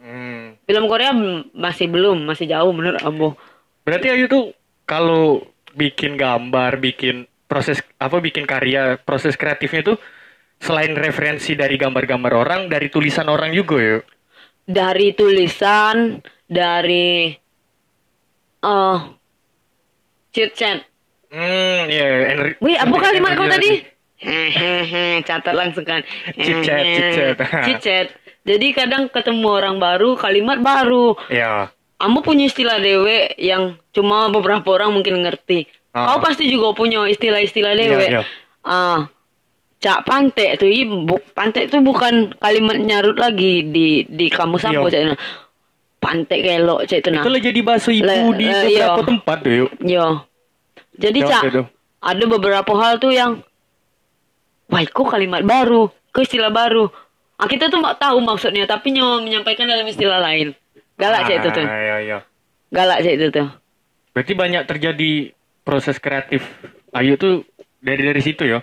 [0.02, 0.58] Hmm.
[0.66, 1.14] Film Korea
[1.54, 3.38] masih belum, masih jauh menurut Ambo.
[3.86, 4.50] Berarti Ayu tuh
[4.82, 5.46] kalau
[5.78, 9.96] bikin gambar, bikin proses apa bikin karya, proses kreatifnya tuh
[10.58, 13.98] selain referensi dari gambar-gambar orang, dari tulisan orang juga ya.
[14.66, 16.18] Dari tulisan,
[16.50, 17.30] dari
[18.62, 18.98] eh
[20.34, 20.82] chit chat.
[21.30, 22.34] Hmm, iya.
[22.34, 23.86] ener- Wih, apa kalimat kau tadi?
[24.22, 26.06] Hehehe, catat langsung kan.
[26.38, 27.36] Chit-chat, chit-chat.
[27.66, 28.06] Chit-chat.
[28.42, 31.14] Jadi kadang ketemu orang baru, kalimat baru.
[31.28, 31.70] Ya.
[31.96, 35.70] Ambo punya istilah dewe yang cuma beberapa orang mungkin ngerti.
[35.94, 36.10] Ah.
[36.10, 38.06] Kau pasti juga punya istilah-istilah Iya, dewe.
[38.10, 38.22] iya.
[38.60, 39.06] Ah,
[39.78, 44.74] cak pantek tuh, i, bu, pantek tuh bukan kalimat nyarut lagi di di kamus Iya.
[44.74, 45.02] aku cak.
[45.98, 47.22] Pantek kelok cak itu nah.
[47.22, 49.06] Itu lah jadi bahasa ibu Le- di le- beberapa iya.
[49.06, 49.70] tempat tuh yuk.
[49.78, 50.06] Yo.
[50.98, 51.62] Jadi Yo, cak gitu.
[52.02, 53.38] ada beberapa hal tuh yang
[54.66, 56.90] wah kok kalimat baru, kok istilah baru.
[57.42, 60.54] Ah, kita tuh nggak tahu maksudnya, tapi nyawa menyampaikan dalam istilah lain.
[60.94, 61.66] Galak cak itu tuh.
[61.66, 62.18] Ah, iya, iya.
[62.70, 63.48] Galak cak itu tuh.
[64.14, 65.34] Berarti banyak terjadi
[65.66, 66.46] proses kreatif
[66.92, 67.48] Ayu tuh
[67.80, 68.60] dari dari situ ya.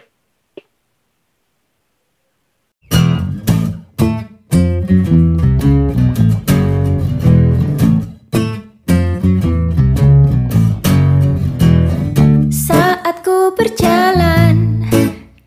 [12.48, 14.86] Saat ku berjalan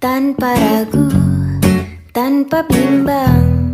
[0.03, 1.22] tanpa ragu,
[2.13, 3.73] tanpa bimbang,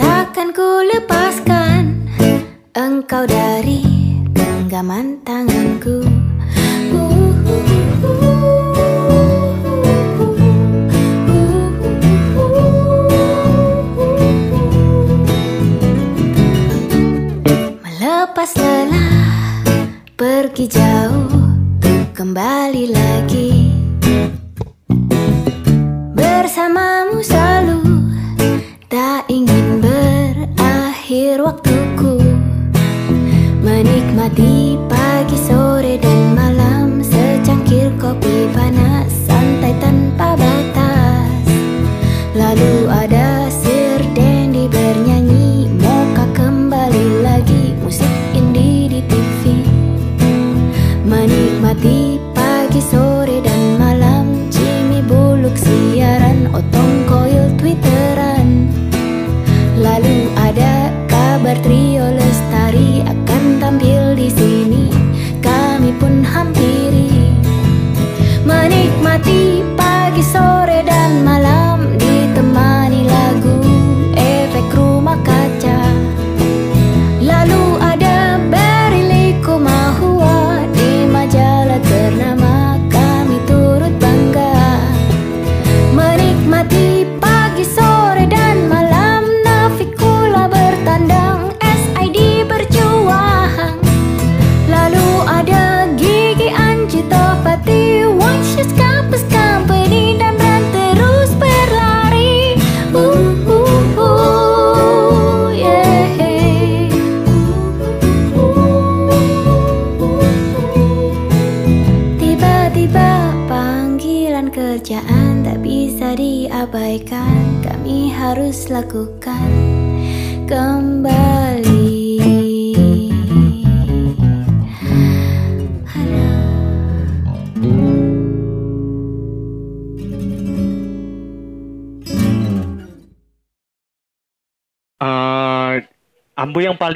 [0.00, 2.08] takkan ku lepaskan
[2.72, 3.84] engkau dari
[4.32, 6.15] genggaman tanganku.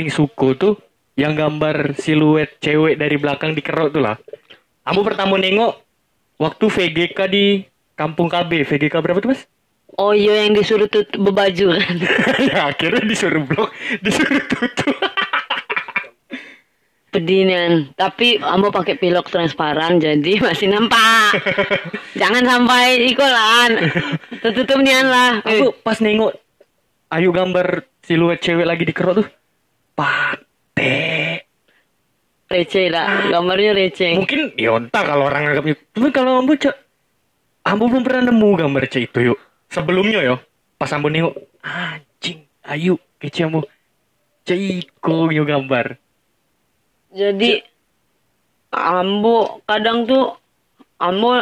[0.01, 0.81] Paling suku tuh
[1.13, 4.17] yang gambar siluet cewek dari belakang dikerok tuh lah.
[4.81, 5.77] Ambo pertama nengok
[6.41, 8.65] waktu VGK di Kampung KB.
[8.65, 9.45] VGK berapa tuh mas?
[10.01, 11.95] Oh iya yang disuruh tutup berbaju kan.
[12.49, 13.69] ya akhirnya disuruh blok,
[14.01, 14.97] disuruh tutup.
[17.13, 17.93] Pedinian.
[17.93, 21.45] Tapi ambo pakai pilok transparan jadi masih nampak.
[22.25, 23.71] Jangan sampai ikolan.
[24.41, 25.45] Tertutup nian lah.
[25.45, 26.33] Eh, Aku pas nengok
[27.13, 29.29] ayo gambar siluet cewek lagi dikerok tuh.
[30.01, 31.45] Pate.
[32.51, 33.31] receh lah.
[33.31, 34.17] Gambarnya receh.
[34.17, 35.77] Mungkin ya entah kalau orang anggapnya.
[35.95, 36.75] Tapi kalau ambo cak,
[37.63, 39.39] ambo belum pernah nemu gambar cek itu yuk.
[39.71, 40.37] Sebelumnya yo,
[40.75, 43.63] pas ambo nengok, anjing, ayo kece ambo.
[44.43, 45.95] Ceko yo gambar.
[47.15, 47.63] Jadi
[48.75, 50.35] ambo kadang tuh
[50.99, 51.39] ambo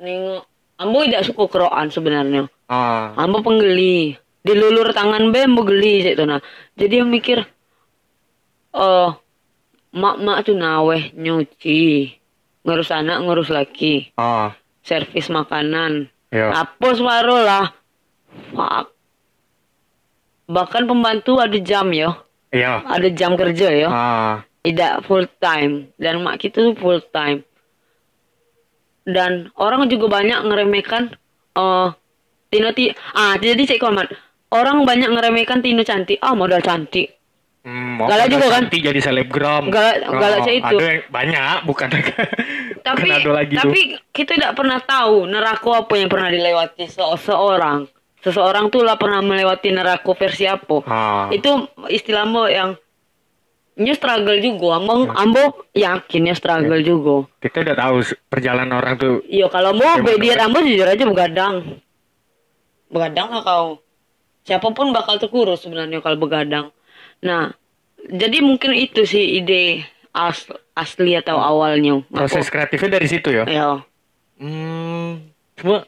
[0.00, 0.44] nengok
[0.80, 2.44] ambo tidak suka keroan sebenarnya.
[2.70, 4.14] Ah, Ambo penggeli.
[4.40, 6.40] Dilulur tangan be geli cek tuh nah.
[6.76, 7.44] Jadi yang mikir
[8.74, 9.10] eh
[9.90, 12.14] mak-mak tuh naweh nyuci,
[12.62, 14.54] ngurus anak, ngurus laki, ah,
[14.86, 16.06] servis makanan.
[16.30, 16.54] ya.
[16.54, 17.66] Hapus baru lah.
[18.54, 18.94] Fuck.
[20.50, 22.14] Bahkan pembantu ada jam ya.
[22.50, 22.82] Iya.
[22.86, 23.88] Ada jam kerja ya.
[23.90, 25.90] Ah, Tidak full time.
[25.98, 27.42] Dan mak kita tuh full time.
[29.06, 31.14] Dan orang juga banyak ngeremehkan
[31.56, 31.88] eh
[32.50, 34.10] Tino ti ah jadi cek komat
[34.50, 37.19] orang banyak ngeremehkan Tino cantik ah modal cantik
[37.62, 38.62] hmm, Galak juga kan?
[38.64, 39.68] Santi jadi selebgram.
[39.68, 40.76] Galak- galak cek itu.
[40.76, 41.88] Ada yang banyak, bukan
[42.80, 43.62] tapi bukan ada lagi tuh.
[43.62, 47.84] tapi kita tidak pernah tahu neraka apa yang pernah dilewati se- seorang
[48.18, 51.28] seseorang tuh lah pernah melewati neraka versi apa Ah.
[51.28, 51.48] itu
[51.86, 52.76] istilahmu yang
[53.76, 55.12] nya struggle juga ambo Ya.
[55.14, 55.42] ambo
[55.72, 57.96] yakinnya struggle juga Kita udah tahu
[58.26, 59.24] perjalanan orang tuh.
[59.24, 60.36] Iya kalau mau Mas?
[60.38, 61.80] ambo jujur aja begadang.
[62.88, 63.66] Begadang lah kau.
[64.42, 66.72] Siapa pun bakal terkurus sebenarnya kalau begadang.
[67.20, 67.52] Nah,
[68.08, 69.84] jadi mungkin itu sih ide
[70.16, 72.00] as asli atau awalnya.
[72.08, 73.44] Proses kreatifnya dari situ ya.
[73.46, 73.70] Ya.
[74.40, 75.30] Hmm,
[75.60, 75.84] cuma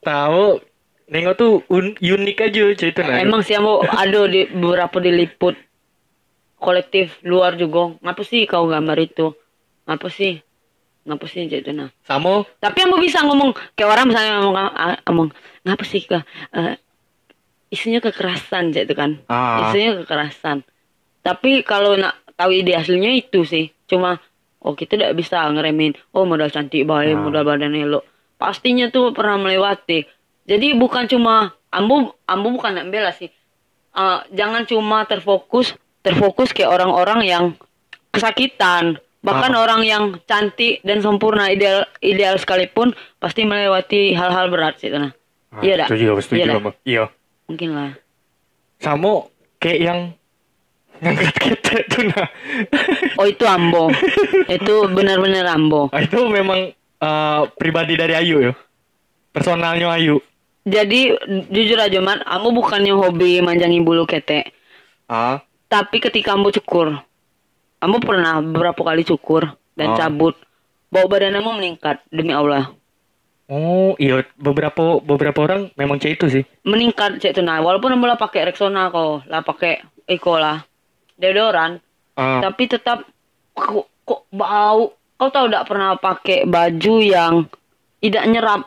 [0.00, 0.64] tahu
[1.08, 3.20] nengok tuh un- unik aja cerita nah.
[3.20, 5.56] Emang sih ambo ada di beberapa diliput
[6.58, 7.96] kolektif luar juga.
[8.00, 9.36] Ngapa sih kau gambar itu?
[9.84, 10.40] Ngapa sih?
[11.04, 11.88] Ngapa sih gitu nah?
[12.04, 15.28] sama Tapi ambo bisa ngomong kayak orang misalnya ngomong, ah, ngomong
[15.64, 16.24] ngapa sih kak?
[16.56, 16.76] Eh,
[17.68, 19.20] isunya kekerasan gitu kan?
[19.26, 19.68] Ah.
[19.68, 20.64] Isunya kekerasan.
[21.20, 24.16] Tapi kalau nak tahu ide aslinya itu sih, cuma
[24.58, 25.92] oh kita tidak bisa ngeremin.
[26.10, 27.20] Oh modal cantik baik, Ah.
[27.20, 28.04] modal badan elok.
[28.36, 30.06] Pastinya tuh pernah melewati.
[30.44, 33.28] Jadi bukan cuma ambo ambo bukan nak bela sih.
[33.90, 37.44] Eh, jangan cuma terfokus terfokus ke orang-orang yang
[38.08, 38.96] kesakitan.
[39.18, 39.60] Bahkan Ah.
[39.60, 45.10] orang yang cantik dan sempurna ideal ideal sekalipun pasti melewati hal-hal berat sih nah.
[45.50, 45.86] Ah, Iya dah.
[45.90, 46.54] setuju setuju Iya
[46.86, 47.04] iya
[47.48, 47.92] Mungkin lah.
[48.78, 49.26] sama
[49.58, 50.00] kayak yang
[51.00, 52.28] ngangkat ketek tuh nah.
[53.18, 53.90] Oh itu Ambo.
[54.46, 55.90] itu benar-benar Ambo.
[55.90, 58.54] Ah, itu memang eh, pribadi dari Ayu ya.
[59.30, 60.22] Personalnya Ayu.
[60.62, 61.10] Jadi
[61.48, 64.52] jujur aja man, Ambo bukannya hobi manjangin bulu ketek.
[65.08, 66.94] Ah, Tapi ketika Ambo cukur,
[67.78, 69.96] Ambo pernah beberapa kali cukur dan Oh.
[69.96, 70.36] cabut.
[70.88, 72.70] Bau badan Ambo meningkat demi Allah.
[73.48, 76.44] Oh iya beberapa beberapa orang memang cek itu sih.
[76.62, 77.58] Meningkat cek tuh nah.
[77.58, 80.64] Walaupun lah pakai Rexona kok, lah pakai Eko lah,
[81.16, 81.80] deodoran.
[82.16, 83.04] Ah, Tapi tetap
[83.52, 84.92] kok, kok bau.
[85.18, 87.34] Kau tahu tidak pernah pakai baju yang
[87.98, 88.60] tidak nyerap.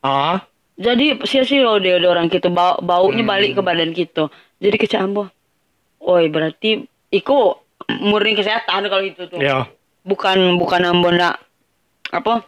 [0.00, 0.38] ah,
[0.78, 3.32] Jadi sia-sia loh deodoran gitu bau baunya Hmm.
[3.34, 4.30] balik ke badan gitu.
[4.62, 5.26] Jadi kecak ambo.
[5.98, 7.58] Oi berarti iku
[7.98, 9.42] murni kesehatan kalau itu tuh.
[9.42, 9.66] ya.
[10.06, 11.42] Bukan bukan ambo ndak
[12.14, 12.46] apa?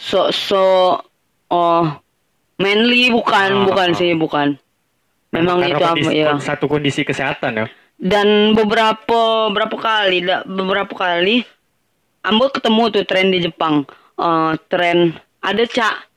[0.00, 0.62] So so
[1.46, 1.84] oh
[2.56, 4.56] manly bukan Ah, bukan sih bukan.
[5.30, 6.32] Memang Karena itu kondisi- ya.
[6.40, 7.66] Satu kondisi kesehatan ya.
[7.94, 11.44] Dan beberapa berapa kali beberapa kali
[12.22, 13.84] ambo ketemu tuh tren di Jepang.
[14.16, 16.08] Eh tren ada cak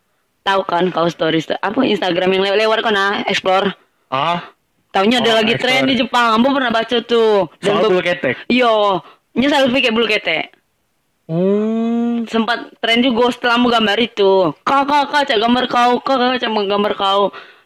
[0.41, 3.75] tahu kan kau stories apa Instagram yang lewat-lewat kan ah explore.
[4.07, 4.47] Ah,
[4.89, 6.37] Tahunya ada Oh, lagi tren di Jepang.
[6.37, 7.49] Ambo pernah baca tuh.
[7.59, 8.37] soal be- bulu ketek.
[8.45, 9.01] Yo,
[9.33, 10.53] nya selfie kayak bulu ketek.
[11.33, 12.29] Hmm.
[12.29, 14.53] Sempat tren juga setelah ambo gambar itu.
[14.61, 17.21] Kak, kak, kak, cak gambar kau, kak, kak, cak gambar kau.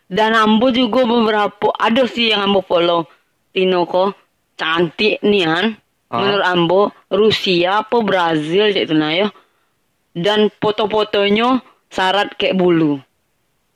[0.08, 3.12] Dan ambo juga beberapa, ada sih yang ambo follow.
[3.52, 4.16] Tino kok,
[4.56, 5.76] cantik nian.
[6.08, 6.24] Ah.
[6.24, 9.28] Menurut ambo, Rusia apa Brazil cak itu nah ya.
[10.16, 11.60] Dan foto-fotonya
[11.92, 13.04] syarat kayak bulu.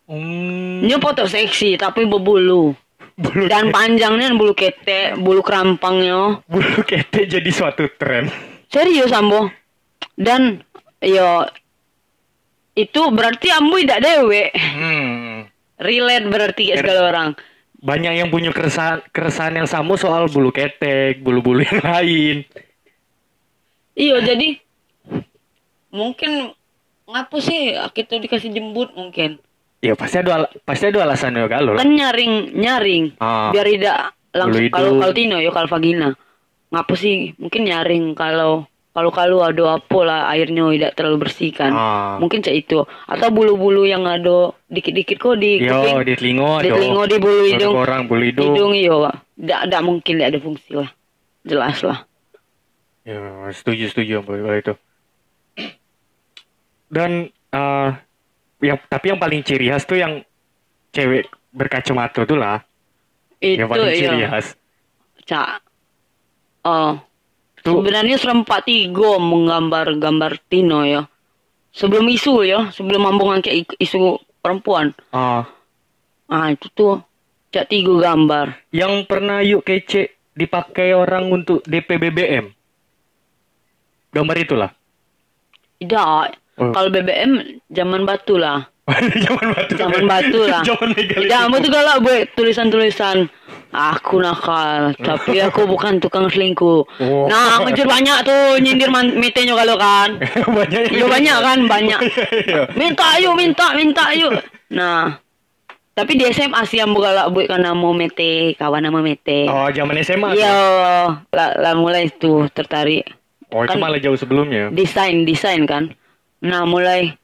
[0.08, 0.88] Hmm.
[0.88, 2.72] Ini foto seksi tapi berbulu.
[3.20, 6.42] Bulu Dan panjangnya bulu ketek, bulu kerampangnya.
[6.48, 8.32] bulu ketek jadi suatu tren.
[8.72, 9.61] Serius Ambo.
[10.22, 10.62] Dan
[11.02, 11.50] yo
[12.78, 14.54] itu berarti Ambo tidak dewe.
[14.54, 15.50] Hmm.
[15.82, 17.30] Relate berarti kayak segala orang.
[17.82, 22.36] Banyak yang punya keresahan keresahan yang sama soal bulu ketek, bulu-bulu yang lain.
[23.92, 24.62] Iya jadi
[25.92, 26.54] mungkin
[27.04, 29.36] ngapa sih kita dikasih jembut mungkin
[29.82, 31.84] Ya pasti ada pasti ada alasannya kalau lah.
[31.84, 33.52] kan nyaring nyaring Ah.
[33.52, 33.98] biar tidak
[34.32, 36.16] langsung Bulu kalau kalau Tino ya kalau vagina
[36.72, 41.72] ngapa sih mungkin nyaring kalau kalau kalau ada apa lah airnya tidak terlalu bersih kan
[41.72, 42.16] Ah.
[42.20, 46.68] mungkin cak itu atau bulu-bulu yang ada dikit-dikit kok di Yo, kuping di telinga di
[46.68, 46.76] ada.
[46.76, 48.52] telinga di bulu hidung orang bulu hidung.
[48.52, 48.98] hidung iya
[49.40, 50.90] tidak tidak mungkin tidak ada fungsi lah
[51.44, 52.00] jelas lah
[53.02, 53.18] Ya,
[53.50, 54.74] setuju setuju kalau itu.
[56.86, 57.12] Dan
[57.50, 57.90] eh
[58.62, 60.22] yang tapi yang paling ciri khas tuh yang
[60.94, 62.62] cewek berkacamata tuh lah.
[63.42, 64.54] itu yang paling ciri khas.
[65.26, 65.66] cak
[66.62, 67.02] oh
[67.62, 71.06] Tuh sebenarnya serempak tiga menggambar gambar Tino ya
[71.70, 75.46] sebelum isu ya sebelum mambung angkat i- isu perempuan ah,
[76.26, 77.00] ah itu tuh
[77.50, 82.46] cak tiga gambar yang pernah yuk kece dipakai orang untuk DP BBM.
[84.10, 84.72] Gambar itulah.
[85.80, 86.70] tidak Oh.
[86.70, 87.32] kalau BBM
[87.70, 88.68] zaman batu lah
[89.24, 89.74] Zaman batu.
[89.74, 90.62] Zaman batu lah.
[90.62, 91.32] Zaman megalitik.
[91.32, 93.18] tidak tuh galak buat tulisan-tulisan
[93.72, 97.26] aku nakal tapi aku bukan tukang selingkuh Oh.
[97.26, 100.20] nah ngejar banyak tuh nyindir metenya kalau kan
[100.58, 100.92] banyak.
[100.92, 102.00] Iya banyak kan banyak.
[102.42, 102.62] Iya.
[102.74, 104.30] Minta ayo minta minta ayo.
[104.70, 105.18] Nah
[105.92, 109.44] tapi di SMA sih yang galak buat karena mau mete kawan nama mete.
[109.46, 110.34] Oh, zaman SMA.
[110.34, 110.56] Iya
[111.28, 113.04] lah, lah mulai tuh tertarik
[113.50, 114.68] Oh, itu Kan- malah jauh sebelumnya.
[114.70, 115.92] desain desain kan.
[116.40, 117.20] Nah mulai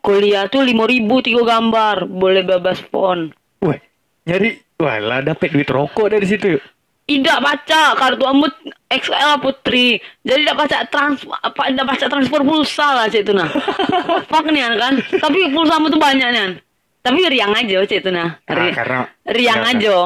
[0.00, 3.34] kuliah tuh lima ribu tiga gambar boleh bebas font.
[3.58, 3.76] Wah,
[4.24, 6.64] nyari wah lah dapat duit rokok dari situ yuk.
[7.06, 8.50] Tidak baca kartu ambut
[8.90, 10.02] XL putri.
[10.26, 13.46] Jadi tidak baca trans apa tidak baca transfer pulsa lah cik itu nah.
[14.30, 14.98] Fuck nih kan.
[15.14, 16.58] Tapi pulsa tuh banyak nih.
[17.06, 18.34] Tapi riang aja cik itu nah.
[18.42, 19.96] Ah, Ri- karena riang karena aja.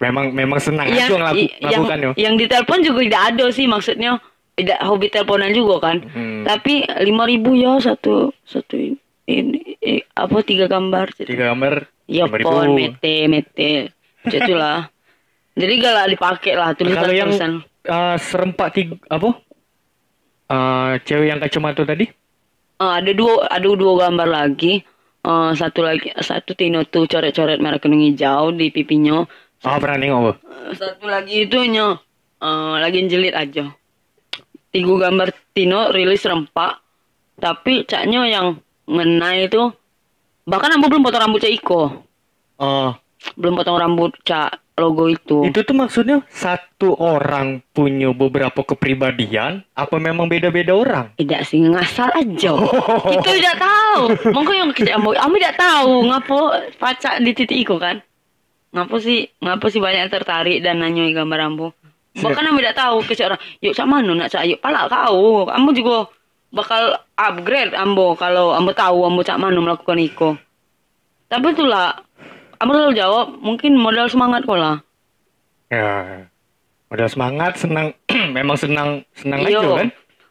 [0.00, 2.14] Memang memang senang aja Yang, ngelaku, i- yang, yuk.
[2.16, 4.16] yang di telepon juga tidak ada sih maksudnya.
[4.56, 6.00] Tidak hobi teleponan juga kan.
[6.08, 6.48] Hmm.
[6.48, 8.96] Tapi lima ribu ya satu satu ini,
[9.28, 9.60] ini
[10.16, 11.28] apa tiga gambar cik.
[11.28, 11.84] Tiga gambar.
[12.08, 12.42] Ya 5.000.
[12.42, 13.92] pon mete mete.
[14.26, 14.88] Itulah.
[15.56, 17.52] Jadi galak dipakai lah tulisan Kalau yang tulisan.
[17.88, 19.36] uh, serempak tiga apa?
[20.50, 22.10] Uh, cewek yang kacamata tadi?
[22.80, 24.80] Ah, ada dua ada dua gambar lagi.
[25.20, 29.20] Eh, satu lagi satu Tino tuh coret-coret merah kuning hijau di pipinya.
[29.60, 30.32] Oh, pernah nengok bu.
[30.32, 32.00] Eh, satu lagi itu nyo
[32.40, 33.68] eh, lagi jelit aja.
[34.72, 36.80] Tiga gambar Tino rilis rempak.
[37.36, 38.46] Tapi caknya yang
[38.88, 39.72] ngena itu
[40.48, 42.00] bahkan ambo belum potong rambut cak Iko.
[42.60, 42.92] Oh,
[43.36, 45.44] Belum potong rambut cak logo itu.
[45.44, 51.12] itu tuh maksudnya satu orang punya beberapa kepribadian apa memang beda-beda orang?
[51.20, 52.56] Tidak sih ngasal aja.
[53.12, 54.32] Itu tidak tahu.
[54.32, 56.38] Monggo yang kita ambo, ambo tidak tahu ngapo
[56.80, 58.00] pacak di titik Iko kan.
[58.70, 61.74] ngapa sih ngapa sih banyak yang tertarik dan nanyoi gambar ambo
[62.14, 62.22] Siap.
[62.22, 65.74] bahkan ambo tidak tahu ke orang yuk cak mana nak cak yuk pala kau ambo
[65.74, 66.06] juga
[66.54, 70.30] bakal upgrade ambo kalau ambo tahu ambo cak mana melakukan iko
[71.26, 71.98] tapi itulah
[72.60, 74.80] ambo selalu jawab mungkin modal semangat kau lah
[75.66, 76.26] Ya.
[76.86, 77.94] Modal semangat, senang
[78.36, 79.78] memang senang senang aja Iyo.
[79.78, 79.88] kan?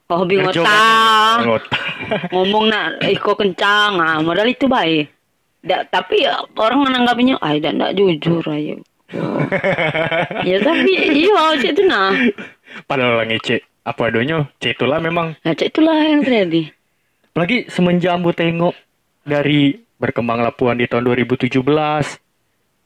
[0.09, 1.83] Oh, hobi ngotah Ngotah.
[2.33, 5.07] ngomong nak iko kencang ah modal itu baik
[5.59, 8.79] Da, tapi ya, orang menanggapinya ah tidak jujur ayo
[10.41, 12.11] ya tapi iya cek itu nah
[12.85, 15.33] Padahal orang ngece apa adanya, C itulah memang.
[15.39, 16.69] nah cek itulah yang terjadi
[17.31, 18.75] Lagi semenjak ambu tengok
[19.23, 21.59] dari berkembang Lapuan di tahun 2017,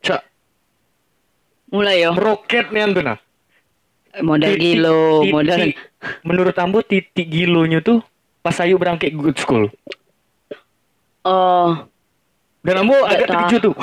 [0.01, 0.21] cak
[1.69, 3.17] mulai yo meroket nih antu nah.
[4.19, 5.59] modal Titik- gilo titik- modal
[6.21, 8.03] Menurut ambu titik gilonya tuh
[8.41, 9.71] pas ayu berangkat good school.
[11.23, 11.87] oh
[12.59, 13.75] Dan ambu agak terkejut tuh.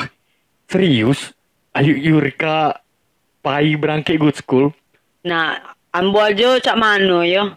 [0.66, 1.32] Serius?
[1.70, 2.78] Ayu Yurika
[3.40, 4.74] pai berangkat good school?
[5.20, 5.60] nah
[5.92, 7.52] ambo aja cak mano yo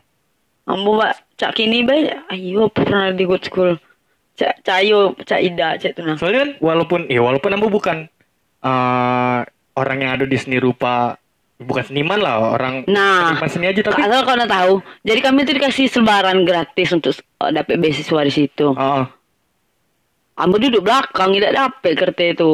[0.64, 1.00] ambo
[1.36, 3.80] cak kini bae ayo pernah di good school
[4.34, 8.10] cak cak ayo cak ida cak itu nah Soalnya kan walaupun ya walaupun ambu bukan
[8.64, 9.40] eh
[9.74, 11.18] orang yang ada di seni rupa
[11.62, 14.74] bukan seniman lah orang Nah, seniman seni aja tapi Asal kau nak tahu,
[15.06, 18.74] jadi kami tuh dikasih selebaran gratis untuk uh, dapat beasiswa di situ.
[18.76, 19.08] Ah.
[20.34, 22.52] Ambo duduk belakang, tidak dapat kereta itu.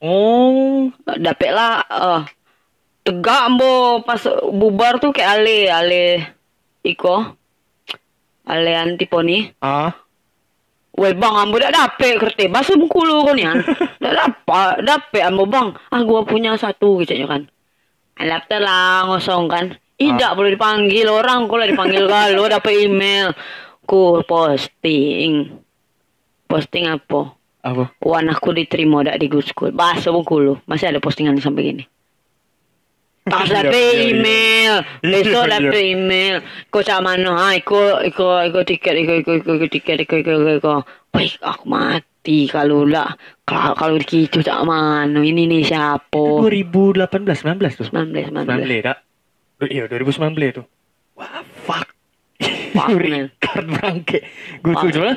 [0.00, 2.20] oh Dapat lah, uh,
[3.02, 6.04] tegak ambo pas bubar tuh kayak ale, ale,
[6.86, 7.36] iko,
[8.46, 9.50] ale antiponi.
[9.60, 9.92] ah
[10.98, 13.62] Weh bang, ambo dah dapat kereta, basuh bengkulu kau ni kan.
[14.02, 15.72] Dah dapat, dapat ambo bang.
[15.94, 17.46] Ah gua punya satu gitu kan.
[18.20, 19.64] Laptop lah ngosong kan.
[20.00, 23.32] Tidak boleh dipanggil orang, kau lah dipanggil kalau dapat email.
[23.86, 25.60] Ku posting.
[26.50, 27.36] Posting apa?
[27.60, 29.70] apa Wan aku diterima dak di good school.
[29.70, 30.58] Bahasa Bengkulu.
[30.64, 31.84] Masih ada postingan sampai gini.
[33.30, 34.06] Iya, dapat iya, iya.
[34.10, 34.74] email,
[35.46, 35.94] dapat iya.
[35.94, 36.36] email.
[36.68, 37.30] Kau cak mana?
[37.38, 40.74] Ha, iko, iko, iko tiket, iko, iko, iko, iko tiket, iko, iko, iko, iko.
[41.10, 43.14] Baik, aku mati kalau lah.
[43.46, 45.22] Kalau kalau gitu cak mana?
[45.22, 46.18] Ini nih siapa?
[46.42, 48.46] 2018 19 tuh 19, 19.
[48.46, 48.98] 19 tak
[49.68, 50.64] iya 2019 tuh
[51.20, 51.92] wah fuck
[52.72, 53.28] Fuck, man.
[53.28, 54.22] Ricard berangkat
[54.64, 55.16] good school cuman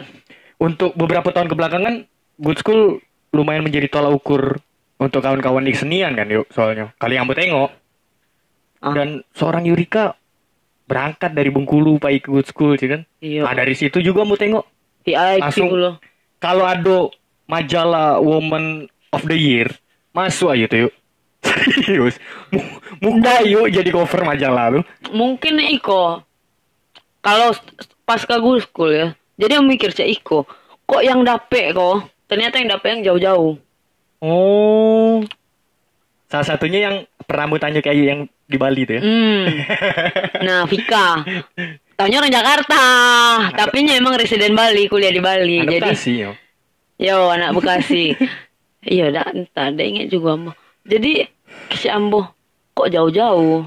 [0.60, 2.04] untuk beberapa tahun kebelakangan
[2.44, 3.00] good school
[3.32, 4.60] lumayan menjadi tolak ukur
[5.00, 7.72] untuk kawan-kawan di kesenian kan yuk soalnya kali yang tengok
[8.84, 8.92] Ah.
[8.92, 10.20] dan seorang Yurika
[10.84, 13.48] berangkat dari Bengkulu pak ke good school sih kan Iya.
[13.48, 14.68] nah dari situ juga mau tengok
[15.02, 15.96] VIP Langsung-
[16.38, 17.08] kalau ada
[17.46, 19.72] majalah Woman of the Year
[20.12, 20.94] masuk aja tuh yuk
[21.80, 22.20] serius
[22.52, 22.68] Mu-
[23.00, 26.20] muka yuk jadi cover majalah lu Mungkin Iko.
[27.20, 27.72] Kalau st-
[28.04, 29.08] pas ke school ya.
[29.36, 30.44] Jadi yang mikir cak Iko.
[30.84, 32.04] Kok yang dapet kok?
[32.28, 33.56] Ternyata yang dapet yang jauh-jauh.
[34.20, 35.24] oh
[36.34, 36.96] salah satunya yang
[37.30, 39.46] pernah mau tanya kayak yang di Bali tuh ya Hmm.
[40.50, 41.22] Nah, Vika.
[41.94, 42.84] Taunya orang Jakarta,
[43.54, 45.62] tapi nya emang residen Bali, kuliah di Bali.
[45.62, 46.32] Jadi, adaptasi yo
[46.98, 48.18] yo anak Bekasi.
[48.98, 50.56] iya, dah entah, dah ingat juga mah.
[50.90, 51.22] Jadi,
[51.78, 52.34] si Ambo
[52.74, 53.62] kok jauh-jauh?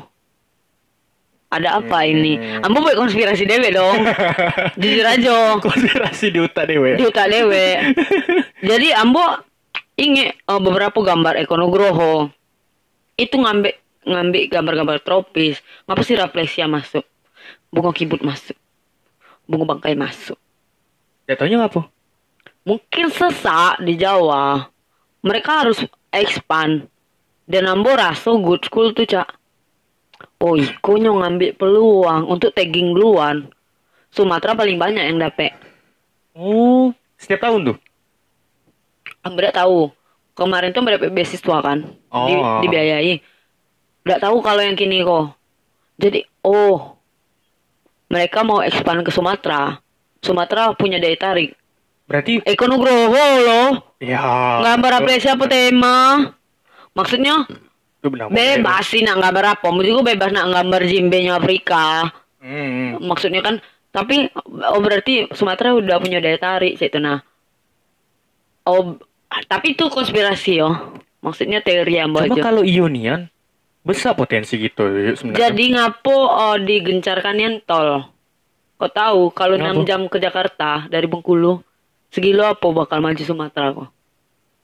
[1.46, 2.34] Ada apa ini?
[2.66, 4.02] Ambo buat konspirasi dewe dong.
[4.82, 5.54] Jujur aja.
[5.62, 7.94] konspirasi di utak dewe Di utak dewe.
[8.58, 9.22] Jadi Ambo
[9.96, 12.35] inget eh, beberapa gambar Eko Nugroho.
[13.16, 13.74] Itu ngambil
[14.06, 15.58] ngambil gambar-gambar tropis.
[15.88, 17.02] Ngapa sih Rafflesia masuk?
[17.72, 18.56] Bunga kibut masuk.
[19.48, 20.38] Bunga bangkai masuk.
[21.26, 21.90] jatuhnya apa
[22.62, 24.70] Mungkin sesak di Jawa.
[25.22, 25.82] Mereka harus
[26.14, 26.86] expand.
[27.46, 29.38] Dan Ambo rasa good school tuh, Cak.
[30.42, 33.46] Oh, Iko nyo ngambil peluang untuk tagging duluan.
[34.10, 35.54] Sumatera paling banyak yang dapet.
[36.36, 37.78] oh setiap tahun tuh
[39.34, 39.90] tidak tahu.
[40.36, 41.78] Kemarin tuh mendapat beasiswa kan.
[41.88, 42.60] Di, Oh.
[42.60, 43.18] dibiayai.
[44.04, 45.32] Tidak tahu kalau yang kini kok.
[45.96, 47.00] Jadi, oh.
[48.06, 49.80] Mereka mau expand ke Sumatera.
[50.20, 51.56] Sumatera punya daya tarik.
[52.06, 53.10] berarti Eko Nugroho
[53.42, 53.98] loh.
[53.98, 54.22] ya
[54.62, 56.30] Gambar apresiasi apa tema?
[56.94, 57.50] Maksudnya
[57.98, 59.66] itu benar bebas sih nak gambar apa.
[59.74, 62.06] Menurut gue bebas nak gambar jimbenya Afrika.
[62.38, 63.02] hmm.
[63.02, 63.58] Maksudnya kan
[63.90, 67.26] tapi oh berarti Sumatera udah punya daya tarik situ nah.
[68.62, 69.02] Oh
[69.46, 70.70] tapi itu konspirasi yo.
[71.20, 73.26] Maksudnya teori yang cuma kalau Ionian
[73.86, 74.82] besar potensi gitu
[75.14, 78.06] sebenarnya Jadi ngapo oh, digencarkan yang tol.
[78.76, 79.56] Kau tahu kalau?
[79.56, 81.64] 6 jam ke Jakarta dari Bengkulu
[82.10, 83.88] segilo apa bakal maju Sumatera kok.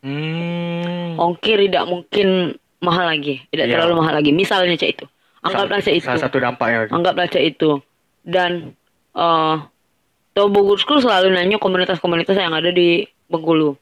[0.04, 1.18] hmm.
[1.18, 3.72] Ongkir tidak mungkin mahal lagi, tidak Iya.
[3.78, 4.30] terlalu mahal lagi.
[4.34, 5.04] Misalnya cak itu,
[5.44, 7.78] anggaplah cak itu, salah satu dampaknya anggaplah cak itu.
[8.26, 8.74] Dan
[9.14, 9.58] eh
[10.34, 13.78] uh, Bogor School selalu nanya komunitas-komunitas yang ada di Bengkulu.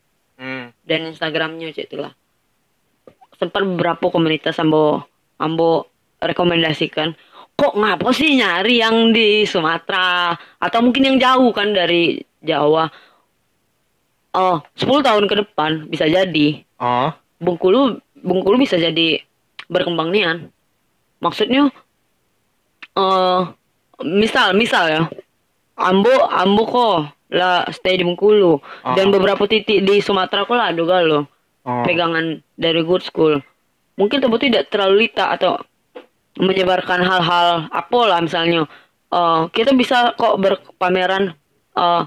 [0.91, 2.13] Dan Instagramnya cak itulah.
[3.39, 5.07] sempat beberapa komunitas ambo
[5.41, 5.89] ambo
[6.21, 7.17] rekomendasikan
[7.57, 10.33] kok ngapa sih nyari yang di Sumatera?
[10.61, 12.89] Atau mungkin yang jauh kan dari Jawa?
[14.37, 16.65] Oh 10 tahun ke depan bisa jadi.
[16.81, 19.21] Oh, Bengkulu Bengkulu bisa jadi
[19.71, 20.51] berkembang nian
[21.21, 21.69] maksudnya
[22.97, 23.41] eh
[24.03, 25.03] misal misal ya
[25.77, 26.99] Ambo Ambo kok
[27.31, 28.59] lah stay di Bengkulu
[28.99, 29.13] dan Ah.
[29.15, 31.21] beberapa titik di Sumatera kok lah ada galo
[31.63, 31.83] oh.
[31.87, 33.39] pegangan dari good school
[33.95, 35.63] mungkin tebu tidak terlalu lita atau
[36.39, 38.67] menyebarkan hal-hal apa lah misalnya
[39.11, 41.35] eh, kita bisa kok berpameran
[41.79, 42.03] eh,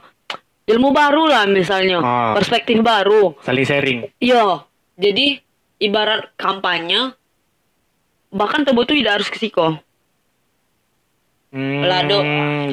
[0.63, 2.32] ilmu baru lah misalnya Ah.
[2.36, 3.99] perspektif baru Saling sharing.
[4.19, 4.63] Iya,
[4.95, 5.39] jadi
[5.80, 7.15] ibarat kampanye
[8.32, 9.67] bahkan tuh tidak harus ke.
[11.54, 12.18] Hmm, Lado.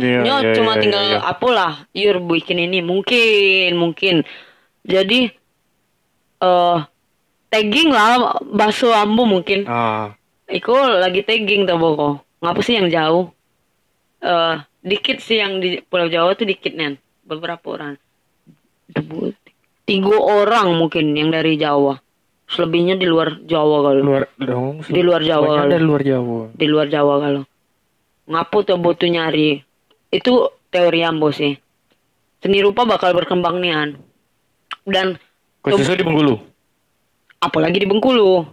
[0.00, 1.20] iya, Nyo iya, cuma iya, tinggal iya.
[1.20, 4.24] apalah, yur bikin ini mungkin mungkin.
[4.88, 5.28] Jadi
[6.40, 6.78] eh
[7.52, 9.68] tagging lah bakso ambu mungkin.
[9.68, 10.16] Ah,
[10.48, 12.24] Iko lagi tagging tuh boko.
[12.40, 13.28] Ngapa sih yang jauh?
[14.24, 16.96] Eh dikit sih yang di Pulau Jawa tuh dikit nen.
[17.28, 18.00] Beberapa orang.
[19.84, 22.00] Tiga orang mungkin yang dari Jawa.
[22.48, 24.02] Selebihnya di luar Jawa kalau.
[24.02, 24.80] luar dong.
[24.88, 25.70] Di luar Jawa kali.
[25.76, 26.40] dari luar Jawa.
[26.56, 27.42] Di luar Jawa kalau.
[28.30, 29.60] Ngapu tuh butuh nyari.
[30.14, 31.58] Itu teori ambo sih.
[32.40, 33.98] Seni rupa bakal berkembang nian.
[34.86, 35.18] Dan
[35.60, 36.40] Khususnya di Bengkulu.
[37.42, 38.46] apalagi di Bengkulu.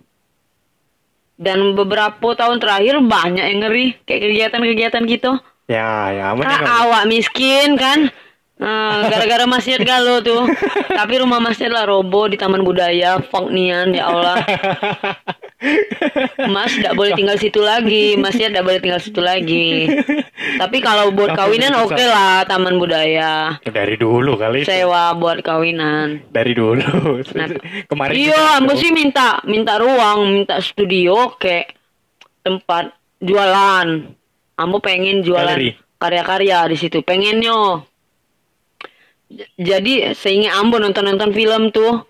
[1.37, 5.31] Dan beberapa tahun terakhir banyak yang ngeri kayak kegiatan-kegiatan gitu.
[5.69, 6.41] Ya, ya, kamu.
[6.65, 8.09] awak miskin kan?
[8.57, 10.49] Nah, gara-gara masjid galau tuh.
[10.89, 14.41] Tapi rumah masjid lah robo di Taman Budaya, funk nian ya Allah.
[16.49, 19.89] Mas tidak boleh tinggal situ lagi, masjid tidak boleh tinggal situ lagi.
[20.57, 23.61] Tapi kalau buat kawinan oke lah Taman Budaya.
[23.61, 24.69] Dari dulu kali itu.
[24.69, 26.25] Sewa buat kawinan.
[26.33, 27.21] Dari dulu.
[27.37, 27.47] Nah,
[27.85, 28.73] Kemarin Iya, ada.
[28.73, 31.77] sih minta minta ruang, minta studio kayak
[32.41, 32.89] tempat
[33.21, 34.17] jualan.
[34.57, 35.57] Ambo pengen jualan
[36.01, 37.05] karya-karya di situ.
[37.05, 37.85] Pengennya.
[39.59, 42.07] Jadi sehingga ambo nonton-nonton film tuh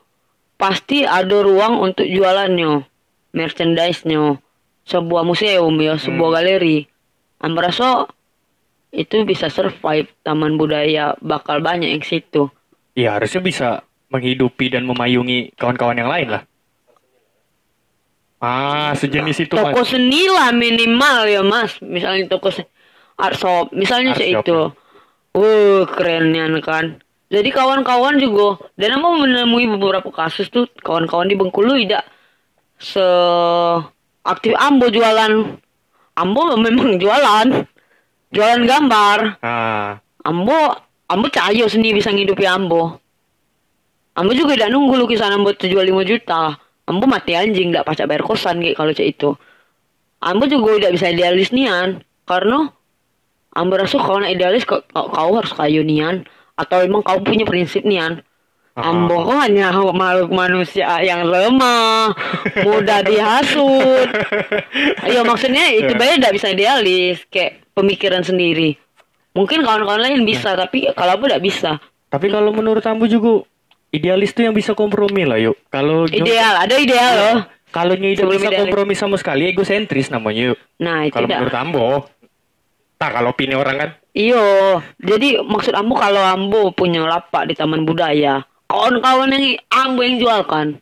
[0.57, 2.85] pasti ada ruang untuk jualannya,
[3.33, 4.37] merchandise-nya,
[4.85, 6.37] sebuah museum ya, sebuah Hmm.
[6.37, 6.77] galeri.
[7.41, 8.05] Ambo rasa
[8.93, 12.49] itu bisa survive taman budaya bakal banyak yang situ.
[12.97, 13.67] Ya, harusnya bisa
[14.09, 16.43] menghidupi dan memayungi kawan-kawan yang lain lah.
[18.37, 19.73] Ah, sejenis itu mas.
[19.73, 22.53] toko seni lah minimal ya mas misalnya toko
[23.17, 24.57] art shop misalnya Art shop, itu
[25.33, 31.75] uh kerennya kan jadi kawan-kawan juga dan aku menemui beberapa kasus tuh kawan-kawan di Bengkulu
[31.75, 32.07] tidak
[32.79, 33.03] se
[34.23, 35.59] aktif ambo jualan.
[36.15, 37.67] Ambo memang jualan.
[38.31, 39.43] Jualan gambar.
[39.43, 40.55] Ah, ambo
[41.11, 43.03] ambo cayo sendiri bisa ngidupi ambo.
[44.15, 46.55] Ambo juga tidak nunggu lukisan ambo tujuh lima juta.
[46.87, 49.35] Ambo mati anjing tidak pacak bayar kosan kayak kalau cek itu.
[50.23, 52.71] Ambo juga tidak bisa idealis nian karena
[53.51, 56.23] ambo rasa kalau nak idealis kau, kau, kau harus kayu nian
[56.57, 58.19] atau emang kau punya prinsip nian
[58.73, 58.93] Ah.
[58.93, 62.13] Ambo kok hanya makhluk manusia yang lemah,
[62.61, 64.05] mudah dihasut.
[65.09, 65.97] Iya maksudnya itu Ya.
[65.97, 68.77] bayi tidak bisa idealis, kayak pemikiran sendiri.
[69.33, 71.71] Mungkin kawan-kawan lain bisa, tapi kalau aku tidak bisa.
[72.07, 73.49] tapi kalau menurut Ambu juga
[73.89, 75.57] idealis tuh yang bisa kompromi lah yuk.
[75.67, 77.37] Kalau Ideal, ada ideal loh.
[77.67, 80.59] kalau nyi bisa kompromi sama sekali egosentris namanya yuk.
[80.77, 81.87] Nah itu Kalau menurut Ambo,
[82.97, 83.89] tak kalau opini orang kan.
[84.11, 84.41] Iyo,
[84.97, 90.41] jadi maksud ambo kalau ambo punya lapak di taman budaya, kawan-kawan yang ambo yang jual
[90.49, 90.81] kan,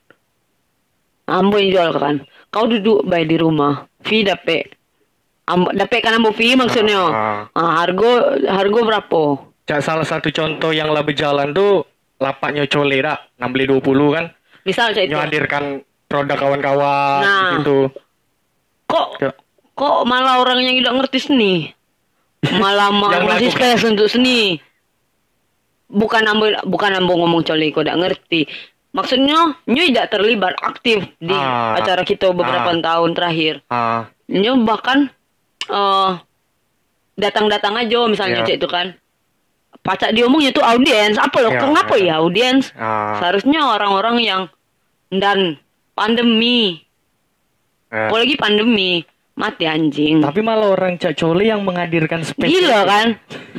[1.27, 2.15] ambo yang jual kan.
[2.47, 4.71] Kau duduk baik di rumah, fee dapet,
[5.43, 7.03] ambo dapet kan ambo fee maksudnya.
[7.11, 7.39] Ah.
[7.51, 9.23] Ah, harga harga berapa?
[9.65, 11.83] Cak salah satu contoh yang lah berjalan tuh
[12.23, 14.25] lapaknya Cole dak, 6 beli 20 kan.
[14.63, 17.59] Misal saya itu, Nyadirkan produk kawan-kawan Nah.
[17.59, 17.91] gitu.
[18.85, 19.33] kok Ya.
[19.73, 21.53] kok malah orang yang tidak ngerti seni,
[22.45, 23.51] ngasih melakukan.
[23.51, 24.61] space untuk seni.
[25.85, 28.41] Bukan ambo bukan ambo ngomong coli kok tidak ngerti.
[28.89, 31.75] Maksudnya, nyu tidak terlibat aktif di Ah.
[31.75, 32.79] acara kita beberapa Ah.
[32.79, 33.59] tahun terakhir.
[33.67, 35.11] Ah, Nyu bahkan
[35.65, 36.11] eh
[37.15, 38.45] datang-datang aja misalnya Ya.
[38.45, 38.95] cek itu kan.
[39.79, 41.13] Pacak diomongnya tuh audiens.
[41.15, 41.53] Apa loh?
[41.53, 42.05] Ya, Kenapa ya.
[42.09, 42.73] ya audiens?
[42.73, 44.41] ah, Seharusnya orang-orang yang
[45.13, 45.61] dan
[45.93, 46.81] pandemi,
[47.87, 48.09] eh.
[48.09, 49.05] apalagi pandemi,
[49.35, 50.23] mati anjing.
[50.23, 52.47] Tapi malah orang Cak Cole yang menghadirkan space.
[52.49, 53.07] Gila kan?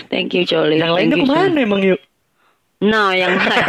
[0.09, 0.81] Thank you Coli.
[0.81, 1.05] Yang Coli.
[1.12, 2.01] ke mana emang yuk?
[2.77, 3.64] Nah, yang lain.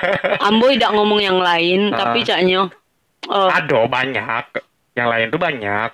[0.48, 2.08] Ambo tidak ngomong yang lain, Ah.
[2.08, 2.68] tapi caknya
[3.26, 4.44] oh, Ada banyak.
[4.92, 5.90] Yang lain tuh banyak.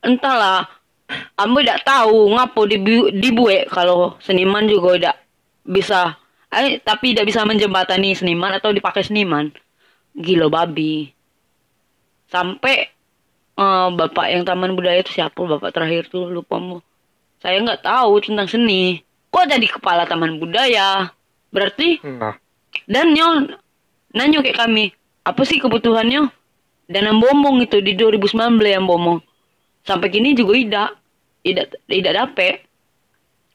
[0.00, 0.64] entahlah.
[1.36, 5.16] Ambo tidak tahu ngapo dibu dibuat kalau seniman juga tidak
[5.62, 6.14] bisa
[6.48, 9.52] eh tapi tidak bisa menjembatani seniman atau dipakai seniman.
[10.12, 11.12] Gila babi.
[12.26, 12.95] sampai
[13.56, 15.36] eh, bapak yang taman budaya itu siapa?
[15.36, 16.80] Bapak terakhir tuh lupa mu
[17.40, 19.04] saya nggak tahu tentang seni.
[19.30, 21.12] Kok jadi kepala taman budaya?
[21.52, 22.36] Berarti Nah,
[22.84, 23.56] dan nyo
[24.12, 24.92] nanyo kayak kami
[25.24, 26.28] apa sih kebutuhannya?
[26.86, 29.18] Dan yang bomong itu di 2019 yang bomong
[29.82, 30.90] sampai kini juga tidak.
[31.46, 32.66] Tidak tidak dapet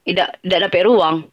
[0.02, 1.28] tidak tidak dapet ruang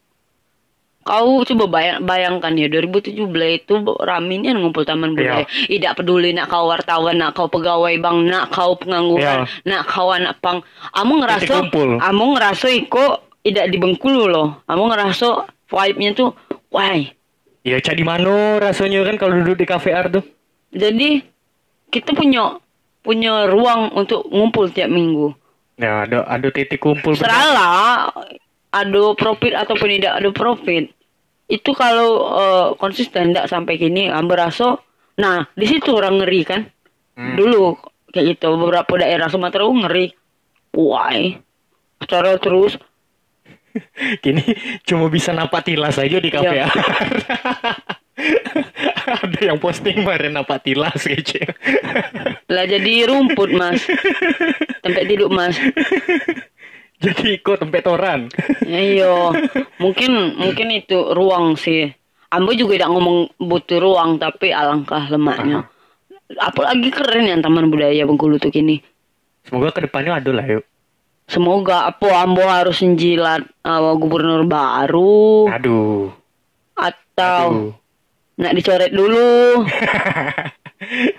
[1.04, 3.74] kau coba bayang, bayangkan ya 2017 itu
[4.04, 8.76] raminnya ngumpul taman budaya tidak peduli nak kau wartawan nak kau pegawai bank nak kau
[8.78, 10.60] pengangguran nak kau anak pang
[10.93, 13.06] kamu ngerasa kamu ngerasa iko
[13.41, 16.30] tidak di Bengkulu loh kamu ngerasa vibe-nya tuh
[16.70, 16.93] wah
[17.64, 20.26] ya cak di mana rasanya kan kalau duduk di cafe art tuh.
[20.76, 21.24] jadi
[21.89, 22.62] kita punya
[23.02, 25.34] punya ruang untuk ngumpul tiap minggu.
[25.80, 27.16] Ya, ada ada titik kumpul.
[27.16, 28.12] Seralah
[28.70, 30.93] ada profit ataupun tidak ada profit.
[31.49, 34.78] Itu kalau eh, konsisten tidak sampai kini ambil rasa.
[35.20, 36.61] Nah, di situ orang ngeri kan.
[37.17, 37.36] Hmm.
[37.36, 37.76] Dulu
[38.13, 40.13] kayak gitu beberapa daerah Sumatera uh, ngeri.
[40.78, 41.11] Wah,
[42.05, 42.78] cara terus
[44.24, 44.43] Kini
[44.86, 46.67] cuma bisa napak tilas aja di cafe Ya.
[49.24, 51.39] ada yang posting kemarin napak tilas kece.
[52.51, 53.80] lah jadi rumput mas.
[54.84, 55.55] Tempat tidur mas.
[57.04, 58.28] Jadi ikut tempat toran.
[58.68, 59.32] Iya,
[59.84, 61.95] mungkin mungkin itu ruang sih.
[62.30, 65.66] Ambo juga tidak ngomong butuh ruang, tapi alangkah lemaknya.
[66.38, 68.84] Apalagi keren ya Taman Budaya Bengkulu tuh kini.
[69.47, 70.62] Semoga ke depannya ada lah yuk.
[71.26, 76.10] Semoga apa Ambo harus menjilat uh, gubernur baru Aduh.
[76.78, 77.74] atau Aduh.
[78.38, 79.66] nak dicoret dulu.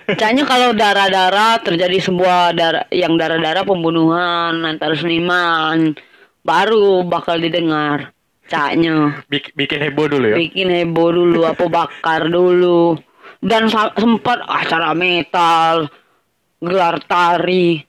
[0.07, 5.93] Kayaknya kalau darah-darah terjadi sebuah darah yang darah-darah pembunuhan antara seniman
[6.41, 8.09] baru bakal didengar.
[8.45, 9.23] Caknya.
[9.29, 10.35] Bik- bikin heboh dulu ya.
[10.35, 12.99] bikin heboh dulu apa bakar dulu
[13.39, 15.87] dan sempat acara metal
[16.59, 17.79] gelar tari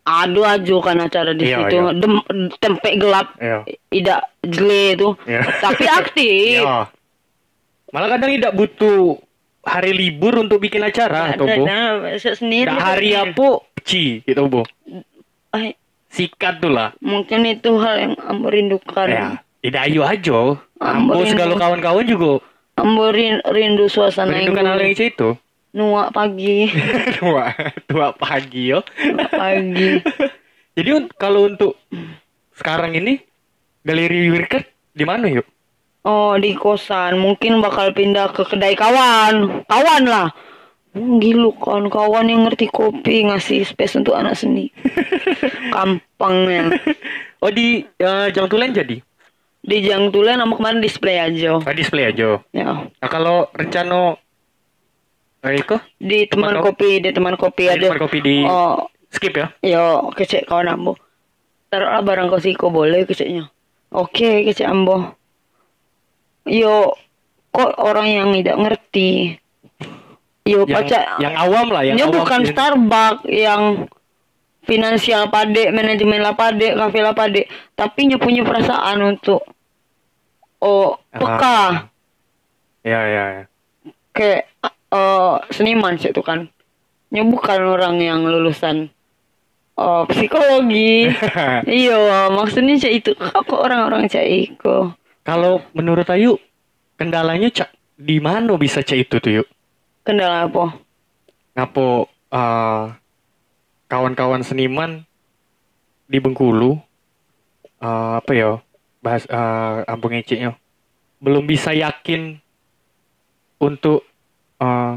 [0.00, 1.92] ada aja kan acara di Iya, situ iya.
[1.92, 2.24] Dem-
[2.56, 3.66] tempe gelap Iya.
[3.90, 5.42] tidak jele itu Iya.
[5.58, 6.86] tapi aktif Ya.
[7.88, 9.18] Malah kadang tidak butuh
[9.68, 11.62] hari libur untuk bikin acara, atau bu.
[11.62, 13.48] ada sendiri Nggak hari apa,
[13.82, 14.62] ci, gitu bu.
[16.08, 16.96] Sikat tuh lah.
[16.98, 19.28] mungkin itu hal yang ambo rindukan Ya,
[19.60, 20.38] tidak ayo aja.
[20.80, 22.40] Ambo segala kawan-kawan juga
[22.74, 25.28] ambo rin- rindu suasana yang merindukan hal yang itu.
[25.68, 26.72] nuak pagi
[27.20, 27.52] tua,
[27.84, 28.80] tua pagi yo.
[29.04, 30.00] nuak pagi
[30.78, 30.88] Jadi
[31.18, 31.76] kalau untuk
[32.54, 33.20] sekarang ini
[33.82, 34.64] galeri Wirket
[34.94, 35.44] di mana yuk?
[36.02, 37.16] Oh di kosan.
[37.16, 39.64] Mungkin bakal pindah ke kedai kawan.
[39.64, 40.30] Kawan lah.
[40.90, 44.72] Hmm, Gilu kawan-kawan yang ngerti kopi ngasih space untuk anak seni.
[45.74, 46.72] Kampangnya
[47.38, 48.98] Oh di uh, Jang Tulen jadi?
[49.58, 51.54] di Jang Tulen nama kemarin display aja.
[51.54, 52.40] Oh, display aja.
[52.50, 52.88] ya.
[52.88, 54.16] Nah kalau rencana
[55.44, 55.76] eh, Iko?
[55.94, 57.86] di teman Teman kopi di teman kopi Di ada.
[57.86, 58.88] teman kopi di- oh.
[59.08, 59.52] skip ya?
[59.60, 60.96] yo kecek kawan ambo.
[61.68, 63.50] Taruhlah barang kau siko boleh keceknya.
[63.90, 65.17] Oke kecek ambo
[66.48, 66.96] yo
[67.52, 69.36] kok orang yang tidak ngerti
[70.48, 72.16] yo Yang, pacar yang awam lah, yang Dia awam.
[72.24, 73.62] bukan Starbucks yang
[74.64, 79.44] finansial pade, manajemen lah pade, kafe lah pade, tapi punya perasaan untuk
[80.60, 81.88] oh peka
[82.84, 83.44] Ya ya ya.
[84.16, 84.48] kayak
[84.92, 86.48] eh, seniman sih itu kan.
[87.08, 88.88] Dia bukan orang yang lulusan
[89.76, 91.08] oh, psikologi.
[91.80, 94.92] iya, maksudnya cak itu kok orang-orang cak itu.
[95.28, 96.40] Kalau menurut Ayu
[96.96, 97.68] kendalanya cak
[98.00, 99.48] di mana bisa cak itu tuh yuk?
[100.00, 100.80] Kendala apa?
[101.52, 102.84] Ngapo eh,
[103.92, 105.04] kawan-kawan seniman
[106.08, 106.80] di Bengkulu
[107.84, 108.56] eh, apa ya
[108.98, 110.58] bahas uh, ampun ngeceknya
[111.22, 112.38] belum bisa yakin
[113.62, 114.02] untuk
[114.58, 114.94] eh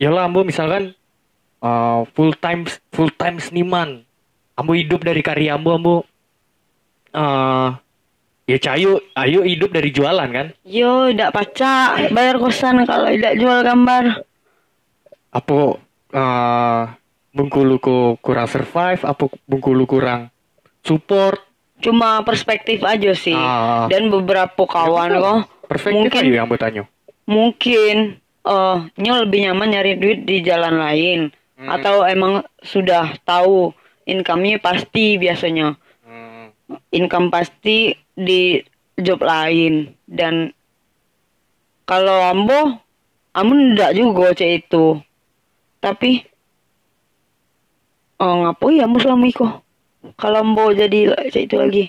[0.00, 0.96] ya lah ambo misalkan
[1.60, 2.64] eh, full time
[2.96, 4.04] full time seniman
[4.56, 5.96] ambo hidup dari karya ambo ambo
[7.12, 7.70] eh
[8.44, 13.60] ya cayu ayo hidup dari jualan kan Yo, tidak pacak bayar kosan kalau tidak jual
[13.60, 14.26] gambar.
[15.30, 15.58] apa
[16.12, 16.82] eh
[17.32, 20.28] Bengkulu ku kurang survive apa Bengkulu kurang
[20.84, 21.40] support
[21.82, 23.34] Cuma perspektif aja sih.
[23.34, 23.90] Ah.
[23.90, 26.82] Dan beberapa kawan kok perfektif mungkin ayo yang bertanya
[27.24, 27.96] mungkin
[28.42, 31.20] eh nyo lebih nyaman nyari duit di jalan lain
[31.52, 31.70] Hmm.
[31.70, 33.70] atau emang sudah tahu
[34.02, 35.78] income-nya pasti biasanya.
[36.90, 38.60] Income pasti di
[39.00, 40.52] job lain dan
[41.88, 42.78] kalau ambo
[43.32, 45.00] ambo ndak juga cek itu.
[45.82, 46.22] Tapi
[48.22, 49.48] oh ngapo ya ambo selama iko.
[50.18, 51.84] Kalau ambo jadi cek itu lagi.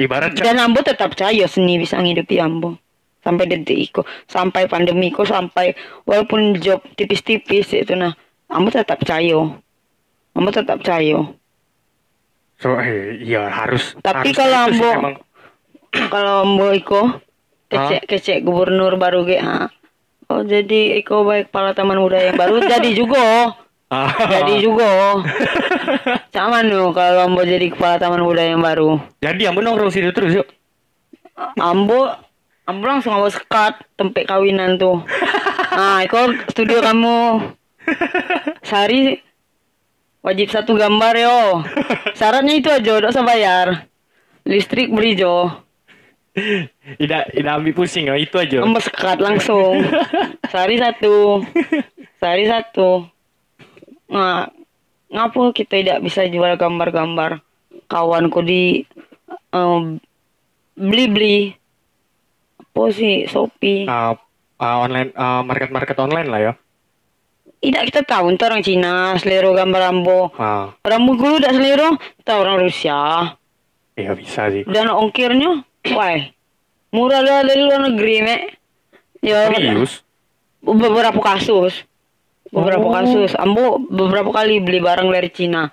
[0.00, 2.80] ibarat Dan Ambo tetap percaya seni bisa ngidupi Ambo.
[3.22, 5.78] Sampai detik iko, sampai pandemi iko, sampai
[6.08, 8.18] walaupun job tipis-tipis itu nah,
[8.50, 9.62] ambo tetap cayo.
[10.34, 11.38] Ambo tetap cayo.
[12.58, 13.94] So, eh, iya harus.
[14.02, 15.31] Tapi harus kalau itu ambo-.
[16.12, 17.20] Kalau ambo iko
[17.68, 19.68] kecek kecek gubernur baru ge ah.
[20.32, 23.24] Oh jadi iko baik kepala taman budaya yang baru jadi juga.
[23.92, 24.08] Ah.
[24.08, 25.20] Jadi juga.
[26.32, 28.96] Sama nu kalau ambo jadi kepala taman budaya yang baru.
[29.20, 30.48] Jadi ambo nongkrong situ terus yuk.
[31.60, 32.08] Ambo
[32.62, 35.02] Ambo langsung ambo sekat tempe kawinan tuh.
[35.74, 37.50] Nah, iko studio kamu.
[38.62, 39.18] Sehari
[40.22, 41.66] wajib satu gambar yo.
[42.14, 43.90] Syaratnya itu aja, udah usah bayar.
[44.46, 45.50] Listrik beli jo.
[46.32, 48.64] Tidak, tidak ambil pusing ya, itu aja.
[48.64, 49.84] Ambo sekat langsung.
[50.50, 51.44] Sehari satu.
[52.16, 53.04] Sehari satu.
[54.08, 54.48] Nah,
[55.08, 57.44] ngapa kita tidak bisa jual gambar-gambar
[57.84, 58.84] kawanku di
[59.50, 60.00] em,
[60.72, 61.52] beli-beli
[62.64, 64.16] apa sih Shopee Ah,
[64.56, 66.52] ah, online, ah, market-market online lah ya.
[67.60, 72.32] tidak kita tahu entah orang Cina selero gambar ambo Ah, orang Bengkulu tidak selero kita
[72.34, 73.00] orang Rusia
[73.92, 74.64] iya bisa sih.
[74.64, 75.60] dan ongkirnya
[75.90, 76.18] wah
[76.94, 78.40] murah lah dari luar negeri mek
[79.24, 80.06] ya Serius?
[80.62, 81.82] beberapa kasus.
[82.52, 82.92] Beberapa Oh.
[82.92, 83.32] kasus.
[83.34, 85.72] Ambo beberapa kali beli barang dari Cina.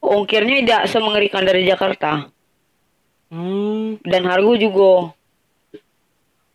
[0.00, 2.26] Ongkirnya tidak semengerikan dari Jakarta.
[3.30, 4.02] Hmm.
[4.02, 5.14] dan harga juga.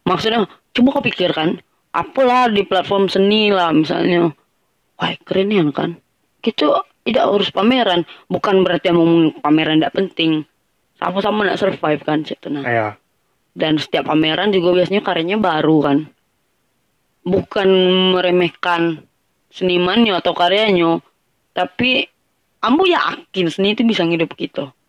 [0.04, 0.44] Maksudnya
[0.76, 1.64] coba kau pikirkan
[1.96, 4.36] apalah di platform seni lah misalnya.
[5.00, 5.96] Wah keren ya kan?
[6.44, 8.04] Kita tidak harus pameran.
[8.28, 9.08] Bukan berarti mau
[9.40, 10.44] pameran tidak penting
[10.96, 12.64] sama-sama nak survive kan cik tuh, nah.
[12.64, 12.88] Ya.
[13.56, 15.98] dan setiap pameran juga biasanya karyanya baru kan
[17.26, 17.70] bukan
[18.16, 19.04] meremehkan
[19.52, 21.00] senimannya atau karyanya
[21.56, 22.08] tapi
[22.60, 24.85] ambo yakin seni itu bisa ngidup kita Ambo,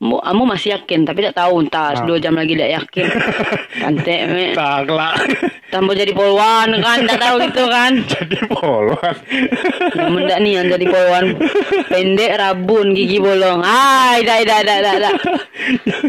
[0.00, 2.08] ambo masih yakin tapi tidak tahu entah Ah.
[2.08, 3.06] dua jam lagi tidak yakin
[3.84, 5.12] Tante me Taklah.
[5.68, 9.14] tambah jadi polwan kan tidak tahu gitu kan Jadi poluan.
[9.92, 11.24] ya mendak nih yang jadi polwan
[11.86, 15.10] pendek rabun gigi bolong ah ida ida ida ida, ida.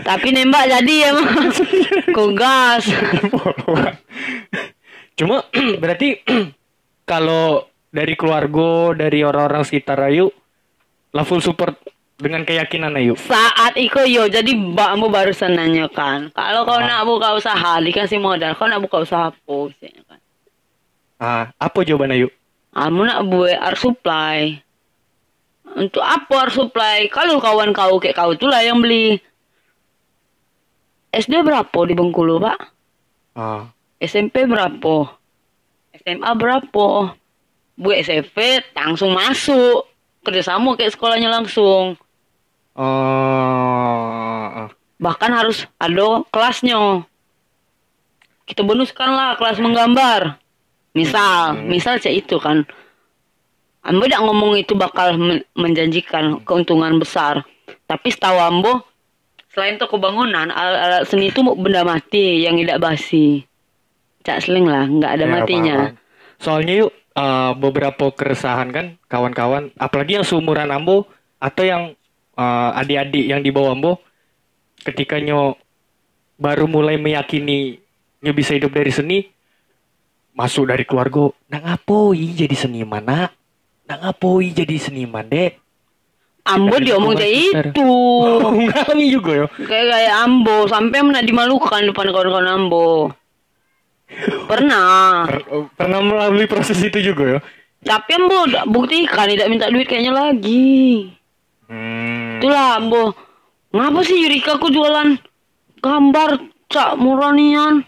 [0.02, 1.36] tapi nembak jadi ya mah
[2.16, 2.88] kogas.
[5.16, 5.44] Cuma
[5.82, 6.24] berarti
[7.12, 10.32] kalau dari keluarga, dari orang-orang sekitar Ayu,
[11.12, 11.76] lah full support
[12.22, 13.18] dengan keyakinan Ayu.
[13.18, 14.30] saat iko yo.
[14.30, 16.86] Jadi mbakmu barusan nanya kan kalau kau Ah.
[16.86, 19.56] nak buka usaha dikasih modal kau nak buka usaha apa?
[19.68, 20.20] Maksudnya kan.
[21.18, 22.30] Ah, apa jawaban Ayu?
[22.72, 24.38] kamu nak buat air supply.
[25.72, 26.98] Untuk apa air supply?
[27.08, 29.20] Kalau kawan kau kayak kau tuh lah yang beli.
[31.12, 32.60] SD berapa di Bengkulu pak?
[33.34, 33.68] Ah,
[33.98, 35.12] SMP berapa?
[35.98, 36.88] SMA berapa?
[37.76, 38.38] Buat SV
[38.74, 39.88] langsung masuk.
[40.22, 41.98] Kerjasama kayak sekolahnya langsung
[42.78, 44.68] oh,
[45.02, 47.04] bahkan harus ada kelasnya.
[48.46, 50.38] Kita bonuskanlah kelas menggambar.
[50.92, 52.68] Misal misal cek itu kan.
[53.82, 57.42] Ambo tidak ngomong itu bakal men- menjanjikan keuntungan besar.
[57.90, 58.86] Tapi setahu Ambo
[59.52, 63.44] selain toko bangunan alat-alat seni itu benda mati yang tidak basi.
[64.22, 65.78] Cak seling lah nggak ada ya, matinya.
[65.92, 65.98] paham.
[66.38, 71.10] Soalnya yuk eh, beberapa keresahan kan kawan-kawan, apalagi yang seumuran Ambo
[71.42, 71.84] atau yang
[72.42, 74.02] eh, adik-adik yang di bawah Ambo,
[74.82, 75.56] ketika nyo
[76.42, 77.78] baru mulai meyakini
[78.22, 79.20] nyo bisa hidup dari seni,
[80.34, 83.32] masuk dari keluarga, nak ngapoi jadi seniman nak,
[83.86, 85.62] nak ngapoi jadi seniman dek.
[86.42, 87.90] Ambo diomong lingkungan kayak itu
[88.66, 89.48] Ngalami juga ya.
[89.62, 93.14] kayak kayak Ambo sampai menak dimalukan depan kawan-kawan Ambo
[94.50, 97.40] pernah Per- pernah melalui proses itu juga ya.
[97.82, 101.14] Tapi Ambo buktikan tidak minta duit kayaknya lagi.
[101.72, 102.44] Hmm.
[102.44, 103.16] Itulah Ambo.
[103.72, 105.16] Ngapa sih Yurika aku jualan
[105.80, 106.30] gambar
[106.68, 107.88] cak murah nian?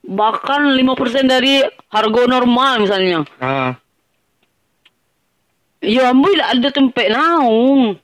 [0.00, 1.60] Bahkan 5% dari
[1.92, 3.28] harga normal misalnya.
[3.36, 3.76] Ah,
[5.84, 8.00] Ya Ambo tidak ada tempe naung.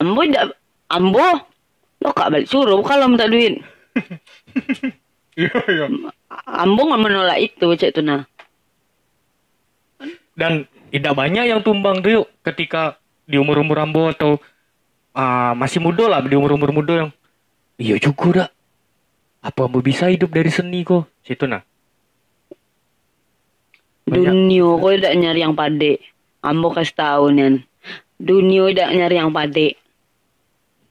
[0.00, 0.56] Ambo tidak
[0.88, 1.28] Ambo
[2.02, 3.60] lo kak balik suruh kalau minta duit.
[5.40, 5.86] iya iya.
[6.48, 8.24] Ambo nggak menolak itu cek tuh nah.
[10.32, 12.96] dan tidak banyak yang tumbang tuh yuk ketika
[13.32, 14.36] di umur umur ambo atau
[15.16, 17.10] ah, masih muda lah di umur umur muda yang
[17.80, 18.48] iya juga dah
[19.40, 21.64] apa ambo bisa hidup dari seni kok situ nah
[24.02, 24.34] Banyak.
[24.34, 25.92] Dunia kau tidak nyari yang pade.
[26.42, 27.62] Ambo kasih tahu nian.
[28.18, 29.68] Dunia tidak nyari yang pade.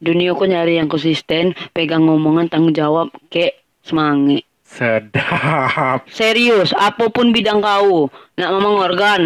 [0.02, 4.48] Dunia kau nyari yang konsisten, pegang ngomongan tanggung jawab, kek semangat.
[4.72, 8.08] sedap Serius, apa pun bidang kau,
[8.40, 9.22] nak mamang organ.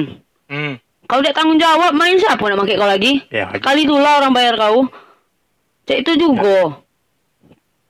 [0.50, 0.82] hmm.
[1.06, 3.22] Kau tidak tanggung jawab, main siapa nak pakai kau lagi?
[3.30, 4.90] ya Kali itulah orang bayar kau.
[5.86, 6.82] Cek itu juga.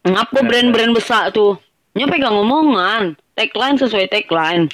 [0.05, 1.55] Ngapa Ya, brand-brand besar tuh?
[1.95, 3.15] Nya pegang ngomongan.
[3.33, 4.67] Tagline sesuai tagline.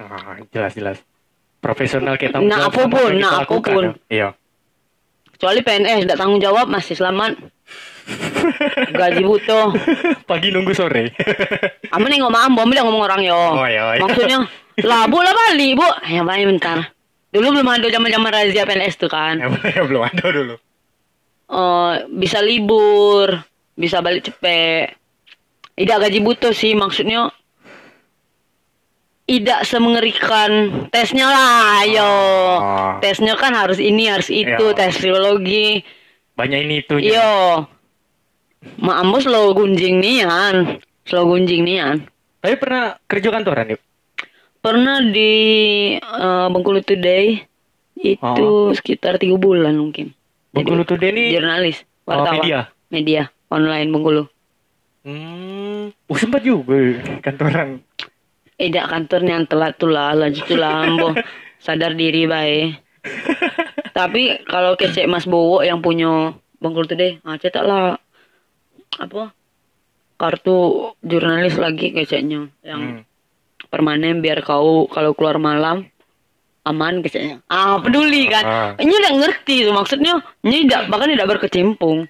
[0.00, 0.98] ah, jelas jelas
[1.62, 3.84] profesional tanggung Nah, apa pun, nah, kita apa pun.
[3.86, 3.92] ya.
[4.10, 4.28] Iya.
[5.36, 7.38] Kecuali PNS tidak tanggung jawab masih selamat.
[8.98, 9.70] Gaji butuh.
[10.26, 11.14] Pagi nunggu sore.
[11.94, 13.38] Aman nih ngomong ambo, ambil ngomong orang yo.
[13.38, 14.02] Oh, iya, iya.
[14.02, 14.38] Maksudnya,
[14.82, 15.86] lah bu lah balik bu.
[16.10, 16.90] Ya balik bentar.
[17.32, 19.40] Dulu belum ada zaman zaman razia PNS tuh kan.
[19.76, 20.56] ya, belum ada dulu.
[21.52, 23.40] Eh, bisa libur,
[23.76, 24.96] bisa balik cepet.
[25.72, 27.32] Tidak gaji butuh sih maksudnya.
[29.24, 32.12] Tidak semengerikan tesnya lah, yo.
[32.60, 32.92] Ah.
[33.00, 34.76] Tesnya kan harus ini, harus itu, Iya.
[34.76, 35.80] tes psikologi.
[36.36, 37.00] Banyak ini itu.
[37.00, 37.64] Yo.
[38.82, 40.84] Ma ambo slow gunjing nian.
[41.08, 42.04] Slow gunjing nian.
[42.44, 43.80] Tapi pernah kerja kantoran yuk?
[44.62, 45.32] Pernah di
[45.98, 47.42] eh, Bengkulu Today
[47.98, 48.70] itu Oh.
[48.70, 50.14] sekitar tiga bulan mungkin.
[50.54, 52.38] Bengkulu Jadi, Today ini jurnalis, Oh, wartawan.
[52.38, 52.58] media?
[52.88, 54.24] Media online Bengkulu.
[55.02, 56.78] Hmm, oh sempat juga
[57.20, 57.82] kantoran.
[58.54, 61.10] Tidak kantornya yang telat tuh lah, lanjut tuh lah ambo.
[61.58, 62.78] Sadar diri baik.
[63.90, 67.98] Tapi kalau kecek Mas Bowo yang punya Bengkulu Today, ah cetak lah
[68.94, 69.34] apa
[70.14, 70.54] kartu
[71.00, 73.11] jurnalis lagi keceknya yang Hmm.
[73.72, 75.88] Permanen biar kau kalau keluar malam
[76.68, 77.40] aman keceknya.
[77.48, 78.44] Ah peduli kan?
[78.44, 78.70] Ah.
[78.76, 80.20] Ini udah ngerti tuh maksudnya.
[80.44, 82.06] Ini tidak bahkan tidak berkecimpung.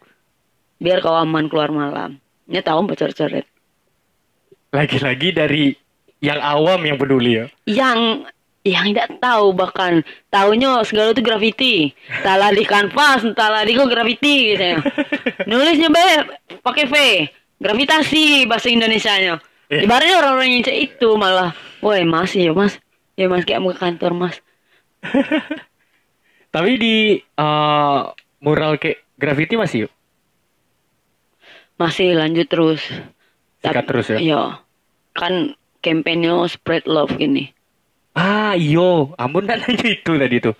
[0.82, 2.18] Biar kau aman keluar malam.
[2.50, 3.46] Ini tahu bocor-coret.
[4.74, 5.64] Lagi-lagi dari
[6.22, 7.46] yang awam yang peduli ya.
[7.66, 8.22] yang
[8.62, 11.74] yang tidak tahu bahkan tahunya segala itu graffiti
[12.06, 14.78] entahlah di kanvas entahlah di kok graffiti gitu ya.
[15.50, 16.06] nulisnya be
[16.62, 16.94] pakai V
[17.58, 19.42] gravitasi bahasa Indonesianya
[19.72, 19.88] Eh.
[19.88, 22.76] ibaratnya orang-orang yang cek itu malah woi mas ya mas
[23.16, 24.36] ya mas kayak mau ke kantor mas
[26.52, 28.00] Tapi di eh,
[28.44, 29.92] mural kayak graffiti masih yuk?
[31.80, 32.84] masih lanjut terus
[33.64, 34.18] Sikat terus ya?
[34.20, 34.42] iya
[35.16, 37.50] kan kampanye spread love gini
[38.12, 40.52] Ah iyo, ampun nanya itu tadi tuh.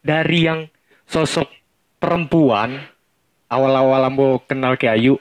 [0.00, 0.64] Dari yang
[1.04, 1.44] sosok
[2.00, 2.80] perempuan,
[3.52, 5.20] awal-awal ambo kenal ke Ayu,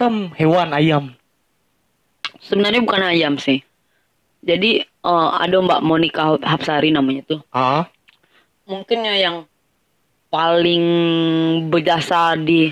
[0.00, 1.12] tem hewan ayam.
[2.40, 3.60] Sebenarnya bukan ayam sih
[4.40, 7.88] jadi eh, ada Mbak Monica Hapsari namanya tuh Ah,
[8.64, 9.36] mungkin ya yang
[10.28, 10.84] paling
[11.68, 12.70] berjasa di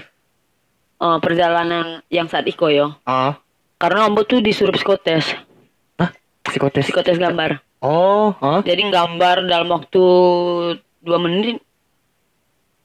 [0.98, 2.94] eh, perjalanan yang saat Iko ya.
[3.04, 3.36] ah,
[3.78, 5.38] Karena Ambo tuh disuruh psikotes,
[6.02, 6.10] Hah?
[6.42, 6.82] Psikotes.
[6.90, 7.62] psikotes gambar.
[7.78, 10.02] Oh, ah, Jadi gambar dalam waktu
[10.98, 11.62] dua menit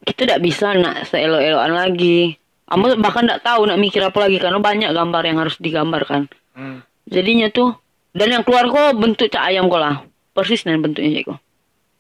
[0.04, 2.36] kita tidak bisa nak seelo-eloan lagi.
[2.70, 6.30] Ambo bahkan tidak tahu nak mikir apa lagi karena banyak gambar yang harus digambarkan.
[6.54, 6.80] Hmm.
[7.06, 7.76] Jadinya tuh
[8.12, 10.06] dan yang keluar kok bentuk cak ayam kok lah.
[10.32, 11.40] Persis dengan bentuknya kok.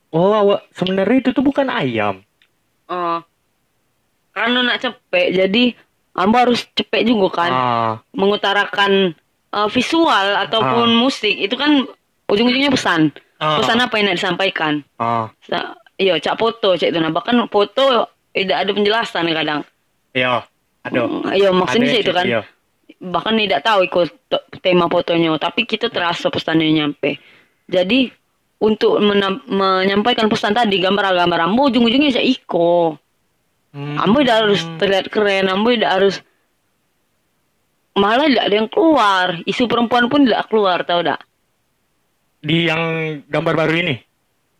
[0.09, 2.21] Oh, awak sebenarnya itu tuh bukan ayam.
[2.85, 3.19] Eh,
[4.31, 5.63] karena nak cepet jadi
[6.13, 7.51] Ambo harus cepet juga kan.
[7.51, 9.17] Ah, mengutarakan
[9.49, 10.99] uh, visual ataupun Ah.
[10.99, 11.89] musik itu kan
[12.27, 13.09] ujung-ujungnya pesan.
[13.37, 13.57] Ah.
[13.57, 14.85] Pesan apa yang nak disampaikan?
[14.97, 19.61] ah, Sa- Iya, cak foto cak itu nah bahkan foto tidak ada penjelasan kadang.
[20.11, 20.41] iya,
[20.81, 20.99] ada.
[21.01, 22.25] Mm, Iya, maksudnya itu kan.
[22.25, 22.41] iya.
[23.03, 24.07] Bahkan tidak tahu ikut
[24.63, 27.19] tema fotonya, tapi kita terasa pesannya nyampe.
[27.67, 28.07] Jadi
[28.63, 29.03] untuk
[29.51, 32.95] menyampaikan pesan tadi gambar-gambar ambo ujung-ujungnya cak iko.
[33.75, 33.99] Hmm.
[33.99, 36.15] Ambo tidak harus terlihat keren, Ambo tidak harus
[37.99, 39.27] malah tidak ada yang keluar.
[39.43, 41.19] Isu perempuan pun tidak keluar, tahu tak?
[42.39, 42.81] Di yang
[43.27, 43.95] gambar baru ini.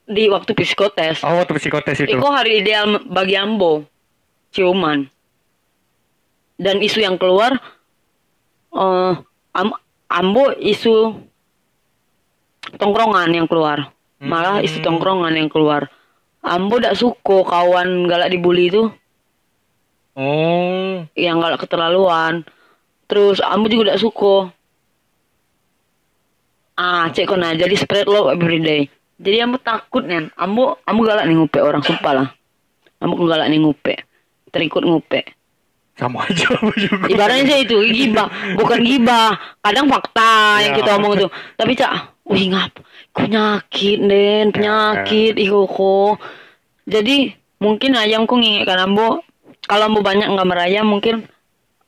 [0.04, 1.24] Di waktu psikotes.
[1.24, 2.12] Oh, waktu psikotes itu.
[2.12, 3.88] Iko hari ideal bagi Ambo.
[4.52, 5.08] Ciuman.
[6.60, 7.56] Dan isu yang keluar
[8.74, 9.14] eh
[9.54, 11.14] Am- Ambo isu
[12.78, 13.94] tongkrongan yang keluar.
[14.18, 14.86] Malah isu Hmm.
[14.86, 15.90] tongkrongan yang keluar.
[16.44, 18.92] Ambo tidak suka kawan galak dibully itu
[20.14, 22.46] Oh, yang galak keterlaluan.
[23.10, 24.36] Terus Ambo juga tidak suka.
[26.74, 28.90] Ah, cek kona jadi spread love everyday.
[29.18, 30.30] Jadi Ambo takut nih.
[30.38, 32.28] Ambo Ambo galak nih ngupe orang sumpah lah.
[33.02, 33.94] Ambo galak nih ngupe.
[34.50, 35.26] Terikut ngupe.
[35.94, 37.06] Sama aja juga.
[37.06, 38.28] Ibaratnya sih itu gibah,
[38.58, 39.38] bukan gibah.
[39.62, 40.78] Kadang fakta yang Ya.
[40.82, 41.28] kita omong itu.
[41.54, 41.91] Tapi cak,
[42.26, 42.72] wih ngap,
[43.14, 46.18] penyakit den, penyakit iko ko.
[46.89, 47.32] Jadi
[47.62, 49.22] mungkin ayam ku ngingetkan ambo.
[49.64, 51.24] Kalau ambo banyak gambar ayam mungkin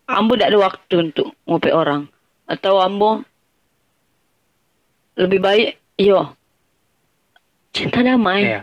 [0.07, 2.05] ambo tidak ada waktu untuk ngopi orang.
[2.45, 3.25] Atau ambo
[5.15, 6.35] lebih baik, yo
[7.71, 8.43] cinta damai.
[8.45, 8.61] Iya.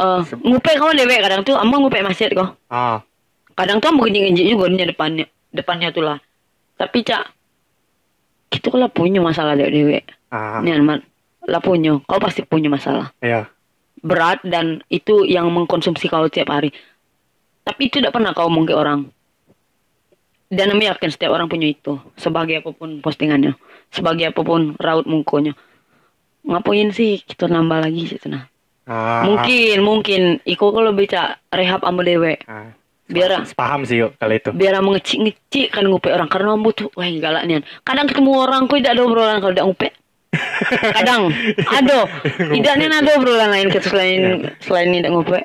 [0.00, 2.56] Eh, ngupe kamu dewek kadang tuh ambo ngupe masjid kok.
[2.66, 3.04] Ah,
[3.60, 5.26] Kadang tuh mau genjik-genjik juga nih depannya.
[5.52, 6.18] Depannya tuh lah.
[6.80, 7.24] Tapi cak,
[8.48, 10.00] kita lah punya masalah dewe-dewe.
[10.32, 10.80] ah, Nih
[11.44, 12.00] lah punya.
[12.08, 13.12] Kau pasti punya masalah.
[13.20, 13.44] iya.
[14.00, 16.72] Berat dan itu yang mengkonsumsi kau tiap hari.
[17.68, 19.12] Tapi itu tidak pernah kau omong ke orang.
[20.48, 22.00] Dan kami yakin setiap orang punya itu.
[22.16, 23.54] Sebagai apa pun postingannya.
[23.92, 25.52] Sebagai apa pun raut mukonya.
[26.40, 28.48] ngapain sih kita nambah lagi situ nah.
[28.88, 32.40] Ah, Mungkin mungkin iko kalau bisa rehab ambo dewe.
[32.48, 32.72] ah.
[33.10, 34.50] Biar paham sih yuk kalau itu.
[34.54, 37.62] biar mengecik-ngecik kan ngupe orang karena ambo tuh wah galak nian.
[37.82, 39.88] Kadang ketemu orang kok tidak ada obrolan kalau tidak ngupe.
[40.96, 41.34] Kadang
[41.66, 41.98] ada.
[42.54, 45.38] Tidak nian ada obrolan lain kita selain selain tidak ngupe.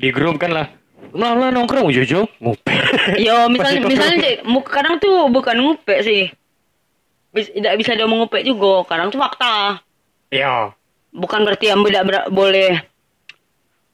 [0.00, 0.66] Di grup kan lah.
[1.12, 2.72] Nah, lah nongkrong Jojo ngupe.
[3.24, 6.32] Yo misalnya misalnya mu- kadang tuh bukan ngupe sih.
[7.32, 8.88] Bis, tidak bisa dia mengupe juga.
[8.88, 9.84] Kadang tuh fakta.
[10.32, 10.72] Iya.
[11.12, 12.80] Bukan berarti ambo tidak boleh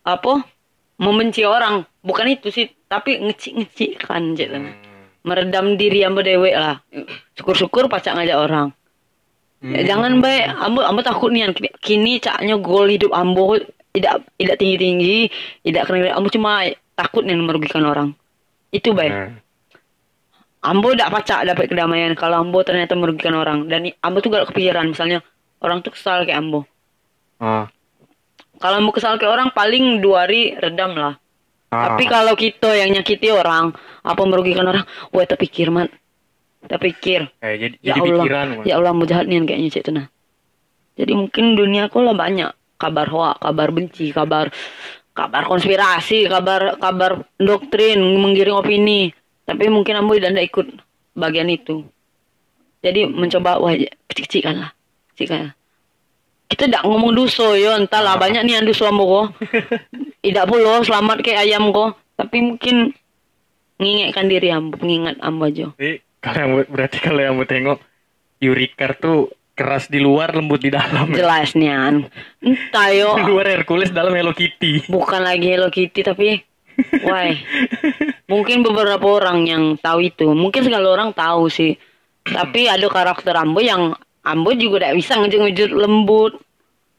[0.06, 0.46] apa
[0.98, 1.86] membenci orang.
[2.04, 4.54] Bukan itu sih, tapi ngecik-ngecik kan cik.
[5.26, 6.78] Meredam diri ambo dewe lah.
[7.34, 8.70] Syukur-syukur pacak ngajak orang.
[9.64, 11.50] Ya, jangan baik ambo ambo takut nih
[11.82, 13.58] kini caknya gol hidup ambo.
[13.94, 15.18] Tidak tidak tinggi tinggi
[15.62, 18.14] tidak keren ambo cuma takut nih merugikan orang.
[18.70, 19.30] Itu baik Nah,
[20.70, 23.66] ambo tidak pacak dapat kedamaian kalau ambo ternyata merugikan orang.
[23.66, 24.92] Dan ambo tuh gak kepikiran.
[24.92, 25.24] Misalnya
[25.64, 26.68] orang tuh kesal kayak ambo.
[27.42, 27.66] Ah.
[28.62, 31.18] kalau ambo kesal ke orang paling dua hari redam lah
[31.72, 31.94] Ah.
[31.96, 33.72] tapi kalau kita yang nyakiti orang
[34.04, 34.84] apa merugikan orang?
[35.10, 35.88] Wah terpikir man
[36.64, 38.24] terpikir Eh, jadi ya jadi Allah.
[38.24, 38.46] pikiran.
[38.60, 38.64] Man.
[38.64, 40.06] ya Allah nih kayaknya cik nah
[40.94, 42.50] jadi mungkin dunia aku lah banyak.
[42.74, 44.50] Kabar hoak kabar benci kabar
[45.14, 49.10] kabar konspirasi kabar kabar doktrin menggiring opini.
[49.44, 50.66] Tapi mungkin ambo tidak ikut
[51.14, 51.84] bagian itu.
[52.82, 53.72] Jadi mencoba wah
[54.10, 54.70] kecil-kecil lah.
[55.14, 55.54] Kecil
[56.54, 57.74] kita tidak ngomong duso yo.
[57.74, 59.34] Entahlah banyak nih yang duso ambo
[60.24, 62.94] tidak pula selamat kayak ayam kok tapi mungkin
[63.82, 65.74] mengingatkan diri ambo pengingat ambo aja.
[65.74, 67.78] Jadi kalau yang berarti kalau yang mau tengok
[68.38, 71.10] Yurikar tuh keras di luar lembut di dalam.
[71.10, 72.06] jelas nian
[72.38, 73.14] entah yo.
[73.18, 74.86] Di luar Hercules dalam Hello Kitty.
[74.90, 76.42] bukan lagi Hello Kitty tapi
[77.06, 77.38] why?
[78.26, 80.26] Mungkin beberapa orang yang tahu itu.
[80.34, 81.78] Mungkin segala orang tahu sih.
[82.24, 83.94] Tapi ada karakter Ambo yang
[84.24, 86.32] Ambo juga tidak bisa ngejut-ngejut lembut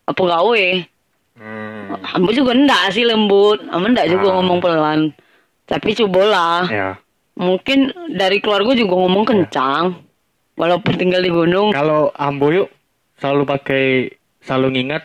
[0.06, 0.66] apa gawe
[1.36, 2.00] Hmm.
[2.16, 4.34] Ambo juga ndak sih lembut Ambo ndak juga Ah.
[4.40, 5.12] ngomong pelan
[5.66, 6.90] tapi cobalah Ya.
[7.36, 10.00] mungkin dari keluarga juga ngomong kencang
[10.56, 12.72] walaupun tinggal di gunung Kalau Ambo yuk
[13.20, 13.84] selalu pakai
[14.40, 15.04] selalu ngingat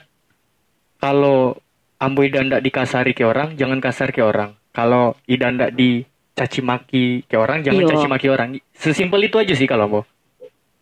[1.00, 1.56] kalau
[1.98, 4.56] Ambo Ida ndak dikasari ke orang, jangan kasar ke orang.
[4.70, 7.90] Kalau Ida ndak dicaci maki ke orang, jangan Iya.
[7.92, 8.48] caci maki orang.
[8.72, 10.00] Sesimpel itu aja sih kalau Ambo.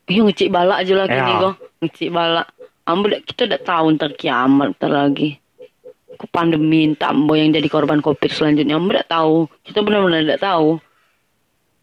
[0.09, 1.25] Iya ngecik balak aja lagi Ya.
[1.29, 1.55] nih kok.
[1.85, 2.47] Ngecik balak.
[2.89, 5.37] Ambo kita udah tahu ntar kiamat ntar lagi.
[6.19, 8.81] Ke pandemi entah ambo yang jadi korban covid selanjutnya.
[8.81, 9.37] Ambo udah tahu.
[9.63, 10.69] Kita benar-benar udah tahu.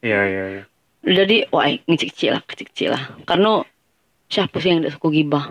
[0.02, 0.64] Iya iya iya.
[1.06, 3.04] Jadi wah ngecik-ngecik lah, kecil-kecil lah.
[3.30, 3.62] Karena
[4.26, 5.46] siapa sih yang tidak suka gibah?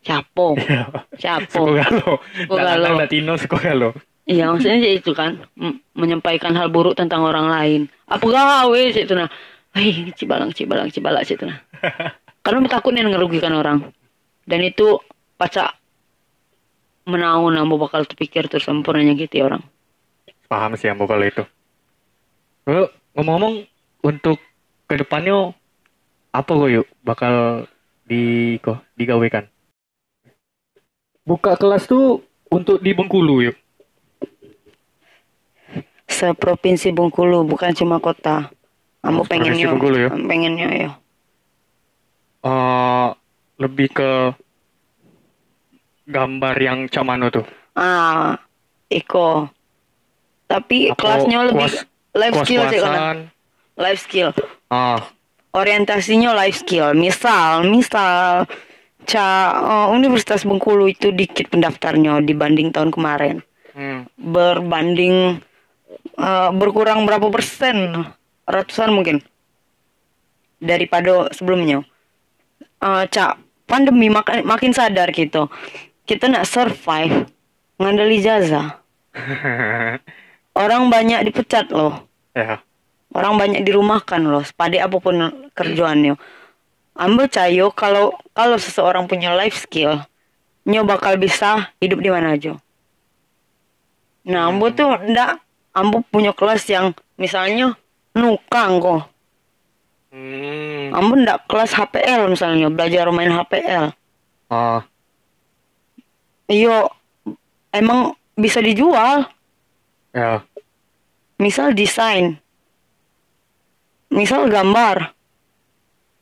[0.00, 0.46] Siapa?
[1.20, 1.44] Siapa?
[1.52, 2.24] Suko galo.
[2.24, 2.80] Suko galo.
[2.80, 3.90] Datang Latino suko galo.
[4.24, 5.40] Iya maksudnya itu kan
[5.92, 7.80] menyampaikan hal buruk tentang orang lain.
[8.08, 9.28] Apa gawe sih itu nah?
[9.76, 11.60] Hei, cibalang, cibalang, cibalak sih itu nah.
[12.44, 13.92] Karena takutnya ngerugikan orang.
[14.48, 14.96] Dan itu
[15.36, 15.76] pacak
[17.08, 19.64] menaun ambo bakal terpikir terus sempurna nyakiti orang.
[20.48, 21.44] Paham sih Ambo kalau itu.
[22.64, 23.54] Lalu ngomong-ngomong
[24.04, 24.40] untuk
[24.88, 25.52] ke depannya
[26.32, 27.64] apa kok yuk bakal
[28.08, 29.44] di kok digawekan?
[31.28, 33.56] Buka kelas tuh untuk di Bengkulu yuk.
[36.08, 38.48] Seprovinsi Bengkulu bukan cuma kota.
[39.08, 40.10] Ambo pengen Provinsi yo, Bengkulu ya?
[40.12, 40.90] pengen yo yo.
[42.40, 43.08] Eh,
[43.58, 44.10] lebih ke
[46.06, 47.44] gambar yang cak mana tuh?
[47.72, 48.38] Ah,
[48.88, 49.48] Iko.
[50.44, 51.84] Tapi Apa kelasnya lebih kuas-
[52.14, 53.28] life skill sih kan.
[53.76, 54.30] Life skill.
[54.68, 54.98] Ah,
[55.52, 56.92] orientasinya life skill.
[56.92, 58.48] Misal, misal,
[59.04, 63.36] ca eh, Universitas Bengkulu itu dikit pendaftarnya dibanding tahun kemarin.
[63.72, 65.38] hmm, Berbanding
[66.16, 68.08] eh, berkurang berapa persen?
[68.48, 69.20] Ratusan mungkin
[70.58, 71.84] daripada sebelumnya.
[72.80, 73.36] Eh, ca
[73.68, 75.52] pandemi mak- makin sadar gitu.
[76.08, 77.28] Kita nak survive
[77.76, 78.80] ngandali jasa.
[80.62, 82.08] Orang banyak dipecat loh.
[82.34, 82.58] ya,
[83.14, 85.16] Orang banyak dirumahkan loh, sepade apa pun
[85.54, 86.18] kerjaannya.
[86.98, 90.02] Ambil cayo kalau kalau seseorang punya life skill,
[90.66, 92.58] nyo bakal bisa hidup di mana aja.
[94.26, 95.38] Nah, ambo tuh ndak,
[95.72, 97.78] ambo punya kelas yang misalnya
[98.18, 99.02] nukang kok.
[100.12, 103.94] hmm, Ambo ndak kelas HPL misalnya, belajar main HPL.
[104.50, 104.82] ah,
[106.48, 106.88] Iyo,
[107.70, 109.28] emang bisa dijual.
[110.16, 110.40] ya,
[111.36, 112.40] misal desain.
[114.08, 115.12] Misal gambar.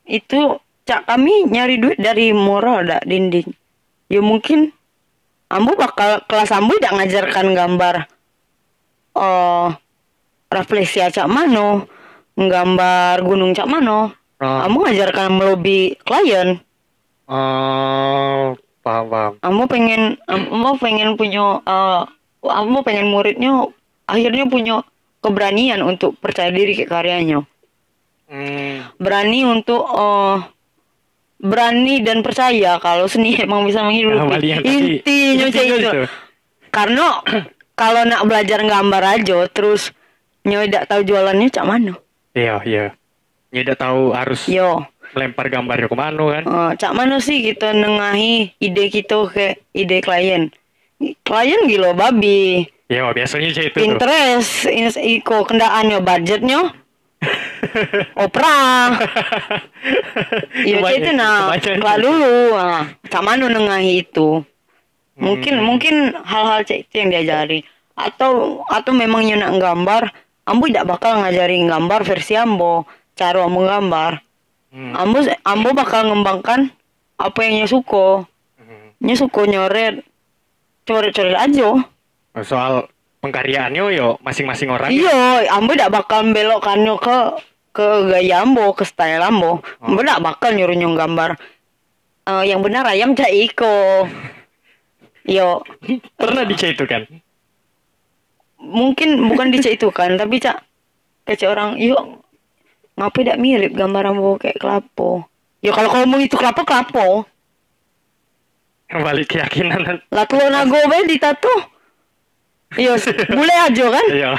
[0.02, 3.46] Itu cak kami nyari duit dari murah dak dinding.
[4.10, 4.74] Ya mungkin
[5.46, 7.96] ambu bakal kelas ambu tidak ngajarkan gambar.
[9.14, 9.70] Oh
[10.48, 11.86] refleksi cak mano
[12.34, 16.60] nggambar gunung cak mano ah, ambu ngajarkan melobi klien
[17.26, 22.02] ah, paham paham Ambo pengen Ambo pengen punya eh
[22.46, 23.66] Ambo pengen muridnya
[24.06, 24.86] akhirnya punya
[25.18, 27.42] keberanian untuk percaya diri ke karyanya.
[28.30, 28.94] hmm.
[29.02, 30.38] Berani untuk eh
[31.36, 34.30] berani dan percaya kalau seni emang bisa Nah, menghidupi.
[34.30, 34.54] Tadi-
[35.02, 35.90] Intinya intinya gitu.
[35.90, 36.00] itu.
[36.70, 37.06] Karena
[37.74, 39.90] kalau nak belajar gambar aja terus
[40.46, 41.92] nyo tidak tahu jualannya cak mana.
[42.32, 42.86] iya iya
[43.50, 44.84] ya udah tahu harus Yo,
[45.14, 49.98] melempar gambarnya ke mana kan eh, cak mana sih kita nengahi ide kita ke ide
[50.02, 50.50] klien.
[51.26, 52.64] Klien gila babi.
[52.86, 56.72] ya biasanya sih itu tuh Pinterest, ins- iko kendaannya budgetnya,
[58.24, 58.56] opera.
[60.66, 61.54] Iya itu nah,
[62.00, 62.54] dulu.
[62.56, 64.42] Nah, cak mana nengahi itu.
[65.16, 67.62] Mungkin mungkin hal-hal itu yang diajari.
[67.96, 70.02] Atau atau memang nak gambar,
[70.46, 72.86] ambo tidak bakal ngajarin gambar versi ambo,
[73.18, 74.22] cara menggambar.
[74.70, 74.94] Hmm.
[74.94, 76.70] Ambo ambo bakal ngembangkan
[77.18, 78.24] apa yang nyo suko.
[78.56, 78.94] Hmm.
[79.02, 80.06] Nyo suko nyoret,
[80.86, 81.70] coret-coret aja.
[82.44, 82.84] soal
[83.24, 87.18] pengkaryaannya yo masing-masing orang Iya, ambo tidak bakal belokkannya ke
[87.72, 89.64] ke gaya ambo, ke style ambo.
[89.82, 91.30] Ambo tidak bakal nyuruh nyong gambar.
[92.26, 94.06] Eh, yang benar ayam cak iko.
[95.26, 95.66] Yo,
[96.14, 97.02] pernah dica itu kan
[98.66, 100.60] mungkin bukan dicak itu kan, tapi cak
[101.26, 102.22] kayak orang, yuk
[102.96, 105.26] ngapa tidak mirip gambar ambo kayak kelapo.
[105.60, 107.08] Yo kalau kamu mau itu kelapo kelapo.
[108.86, 111.50] balik keyakinan Lah tuh nago be ditato.
[112.74, 112.98] Yo,
[113.30, 114.06] boleh aja kan?
[114.10, 114.32] iya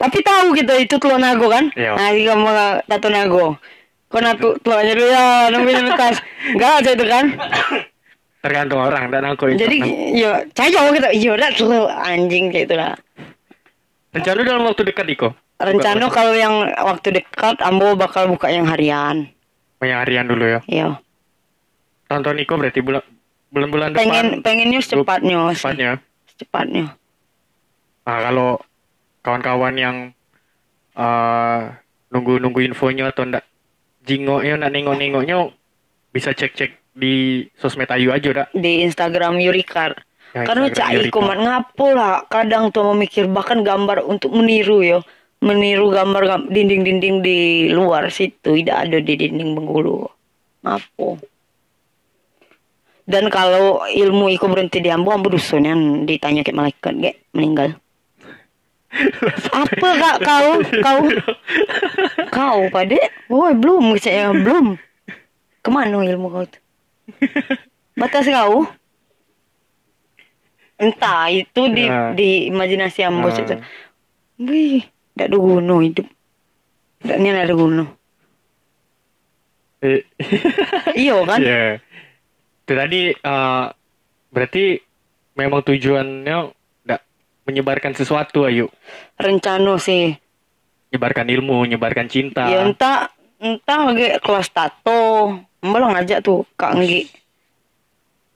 [0.00, 1.68] Tapi tahu gitu itu telur nago kan?
[1.76, 1.92] Iya.
[1.98, 2.54] Nah, jika mau
[2.88, 3.60] tato nago.
[4.10, 6.16] Kau nato telurnya dulu ya, nungguin netas.
[6.50, 7.24] Enggak aja itu kan?
[8.40, 9.78] Tergantung orang dan aku itu Jadi,
[10.16, 11.08] yo, saya gitu.
[11.12, 12.96] Yo, udah telur anjing kayak itu lah.
[14.10, 15.30] rencana dalam waktu dekat Iko
[15.60, 19.28] Rencana kalau yang waktu dekat, Ambo bakal buka yang harian.
[19.76, 20.96] banyak harian dulu ya Yo,
[22.06, 23.04] tonton Iko berarti bulan
[23.48, 25.60] bulan-bulan depan pengen pengennya secepatnya, sih.
[25.60, 25.90] cepatnya
[26.26, 26.84] secepatnya.
[28.02, 28.50] nah kalau
[29.20, 29.96] kawan-kawan yang
[30.92, 31.60] eh,
[32.08, 33.44] nunggu-nunggu infonya atau ndak
[34.02, 35.36] jingoknya ndak nengok-nengoknya
[36.10, 39.96] bisa cek-cek di sosmed Ayu aja dak Di Instagram Yurikar.
[40.36, 42.22] Ya, Karena cai kumat ngapo lah.
[42.28, 45.00] Kadang tuh memikir bahkan gambar untuk meniru yo.
[45.40, 50.04] Meniru gambar gam- dinding-dinding di luar situ tidak ada di dinding Bengkulu.
[50.62, 51.16] Ngapo?
[53.10, 57.74] Dan kalau ilmu iku berhenti di ambo, ambo dusun yang ditanya ke malaikat, ge meninggal.
[59.66, 60.48] Apa kak kau?
[60.78, 61.00] Kau?
[62.36, 62.98] Kau pada?
[63.26, 64.78] Woi belum saya belum.
[65.66, 66.58] Ke mana ilmu kau itu?
[67.94, 68.64] Batas kau?
[70.76, 72.10] Entah itu di Ya.
[72.10, 73.36] di imajinasi ambo Ah.
[73.36, 73.54] itu.
[74.38, 74.80] Wih,
[75.12, 76.06] tidak ada guna hidup.
[76.98, 77.84] Tidak ini ada guna.
[79.80, 80.00] Eh,
[80.98, 81.38] Iya kan?
[81.38, 81.80] Iya.
[82.64, 83.64] Itu tadi eh,
[84.30, 84.64] berarti
[85.34, 86.36] memang tujuannya
[86.82, 87.00] ndak
[87.44, 88.68] menyebarkan sesuatu Ayu
[89.16, 90.16] Rencana sih.
[90.88, 93.08] menyebarkan ilmu menyebarkan cinta Ya entah
[93.38, 95.36] entah lagi kelas tato.
[95.60, 97.04] Mbak ngajak tuh Kak Anggi.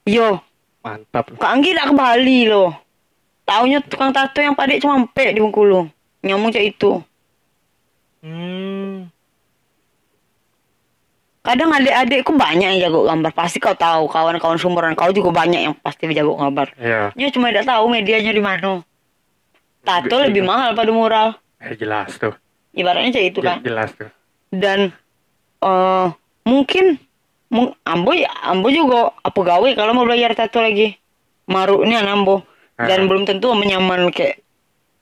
[0.04, 0.40] Yo,
[0.80, 2.76] mantap Kak Anggi nak ke Bali loh.
[3.44, 5.88] Taunya tukang tato yang padik cuma empek di Bengkulu.
[6.20, 7.00] Nyamuk cak itu.
[8.20, 9.12] hmm.
[11.44, 13.36] Kadang adik-adikku banyak yang jago gambar.
[13.36, 16.72] Pasti kau tahu kawan-kawan sumuran kau juga banyak yang pasti jago gambar.
[16.74, 18.80] ya Dia cuma tidak tahu medianya di mana.
[19.84, 21.36] Tato lebih mahal pada mural.
[21.60, 22.32] eh, jelas tuh
[22.72, 23.60] Ibaratnya kayak itu kan.
[23.60, 24.08] jelas tuh
[24.48, 24.88] Dan
[25.60, 26.06] eh
[26.42, 27.12] mungkin mung-
[27.84, 30.98] ambo ya ambo juga apa gawe kalau mau belajar tato lagi.
[31.44, 32.42] Maruknya ambo
[32.74, 33.06] dan Ah.
[33.06, 34.40] belum tentu menyaman kayak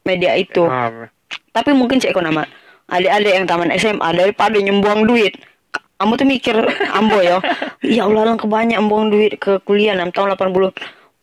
[0.04, 0.66] media itu.
[0.66, 1.08] Ah,
[1.52, 2.44] Tapi mungkin cek nama
[2.90, 5.38] adik-adik yang taman SMA daripada nyembuang duit.
[5.96, 6.58] Ambo tuh mikir
[6.98, 7.38] ambo ya.
[7.80, 10.74] Ya Allah lang kebanyak buang duit ke kuliah 6 tahun 80.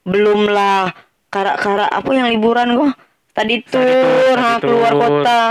[0.07, 0.89] Belum lah
[1.29, 2.93] karak-karak apa yang liburan kok.
[3.35, 5.41] Tadi tur, study keluar kota.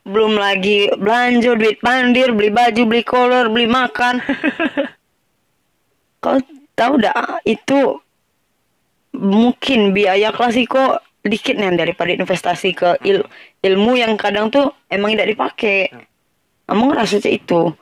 [0.00, 4.18] Belum lagi belanja duit pandir, beli baju, beli kolor, beli makan.
[6.20, 6.36] Kau
[6.76, 7.96] tahu dah itu
[9.16, 13.26] mungkin biaya klasiko dikit nih daripada investasi ke il-
[13.60, 15.90] ilmu yang kadang tuh emang tidak dipakai.
[16.64, 17.72] Emang ngerasa cek itu.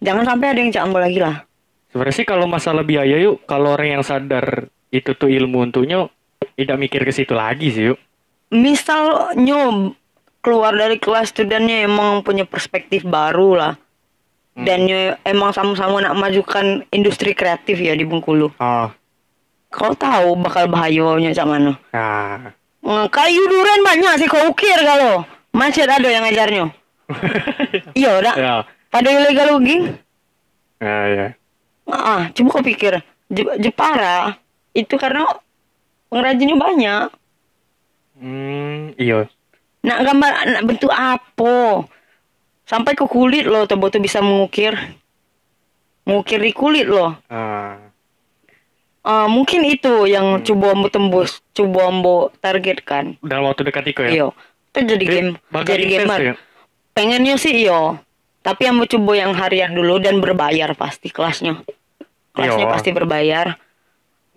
[0.00, 1.44] Jangan sampai ada yang ambo lagi lah.
[1.94, 6.10] sebenarnya sih kalau masalah biaya yuk kalau orang yang sadar itu tuh ilmu untuknya
[6.58, 7.98] tidak mikir ke situ lagi sih yuk
[8.50, 9.94] Misal nyo
[10.42, 13.72] keluar dari kelas nyo emang punya perspektif baru lah.
[14.54, 18.54] Dan nyo emang sama-sama nak majukan industri kreatif ya di Bengkulu.
[18.56, 18.94] ah
[19.68, 21.72] Kau tahu bakal bahayanya cak mana?
[21.90, 25.24] nah Hmm, Kayu durian banyak sih kau ukir kalau.
[25.50, 26.64] Masih ada yang ngajarnya.
[27.94, 28.34] Iya, udah.
[28.34, 28.54] ya
[28.88, 29.98] Pada ilegal logging.
[30.78, 31.26] ya ya
[31.84, 34.36] Ah, coba kau pikir, Je- Jepara
[34.72, 35.26] itu karena
[36.08, 37.06] pengrajinnya banyak.
[38.14, 39.26] Hmm, iya.
[39.80, 41.84] Nak gambar nak bentuk apa?
[42.74, 44.74] Sampai ke kulit loh, tuh tuh bisa mengukir.
[46.02, 47.14] Mengukir di kulit loh.
[47.30, 47.78] Ah,
[49.04, 53.20] Ah, mungkin itu yang coba ambo tembus, coba ambo targetkan.
[53.20, 54.10] dalam waktu dekat itu ya.
[54.10, 54.28] Iyo.
[54.72, 56.20] Itu jadi game, jadi gamer.
[56.24, 56.34] ya?
[56.96, 58.00] Pengennya sih iyo.
[58.40, 61.60] Tapi ambo coba yang harian dulu dan berbayar pasti kelasnya.
[62.32, 62.72] Kelasnya Iyo.
[62.72, 63.60] pasti berbayar.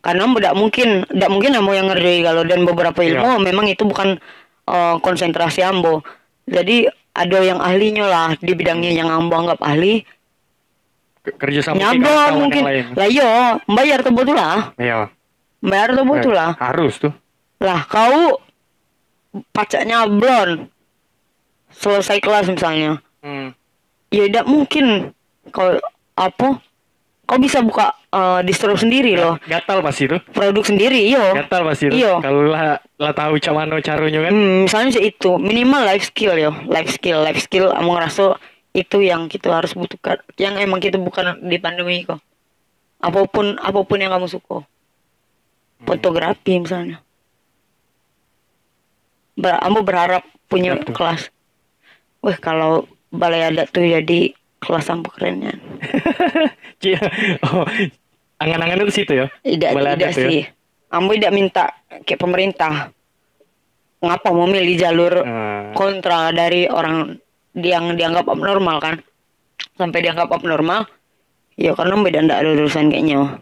[0.03, 3.87] Karena ambo tidak mungkin, tidak mungkin ambo yang ngerjain kalau dan beberapa ilmu memang itu
[3.87, 4.19] bukan
[4.67, 6.03] eh, konsentrasi ambo.
[6.43, 10.05] Jadi ada yang ahlinya lah di bidangnya yang ambo anggap ahli.
[11.25, 11.81] Ke- Kerja sama
[12.37, 12.61] mungkin.
[12.61, 12.85] yang lain.
[12.93, 13.29] Lah iyo,
[13.65, 14.69] bayar tuh betul lah.
[14.77, 15.09] Iya.
[15.59, 16.53] Bayar tuh betul lah.
[16.61, 17.13] Harus tuh.
[17.57, 18.37] Lah kau
[19.49, 20.69] pacarnya blon
[21.73, 23.01] selesai kelas misalnya.
[23.25, 23.57] Hmm.
[24.13, 25.09] Ya tidak mungkin
[25.49, 25.81] kau
[26.13, 26.61] apa?
[27.25, 30.21] Kau bisa buka eh, distro sendiri loh, Gatal pasti tuh.
[30.31, 31.35] produk sendiri yo.
[31.35, 31.97] Gatal pasti tuh.
[31.97, 32.13] Iya.
[32.23, 34.31] Kalau lah lah tahu cak mana caranya kan.
[34.31, 37.73] Hmm, misalnya sih itu minimal life skill yo, life skill, life skill.
[37.73, 38.37] Kamu ngerasa
[38.77, 42.21] itu yang kita harus butuhkan, yang emang kita bukan di pandemi kok.
[43.01, 44.65] Apa pun apa pun yang kamu suka,
[45.85, 47.01] fotografi misalnya.
[49.37, 50.93] Ber, kamu berharap punya Betul.
[50.97, 51.21] kelas.
[52.25, 55.53] Wah kalau balai adat tuh jadi kelas sampo kerennya.
[57.41, 57.65] Oh,
[58.37, 59.27] angan-angan itu situ ya.
[59.41, 60.17] Tidak, Balai tidak ya?
[60.29, 60.41] sih.
[60.87, 61.65] Ambo tidak minta
[62.05, 62.73] kayak pemerintah.
[63.97, 65.73] Ngapa memilih jalur Ah.
[65.73, 67.17] kontra dari orang
[67.57, 69.01] yang dianggap abnormal kan?
[69.73, 70.85] Sampai dianggap abnormal,
[71.57, 73.41] ya karena beda ndak ada urusan kayaknya.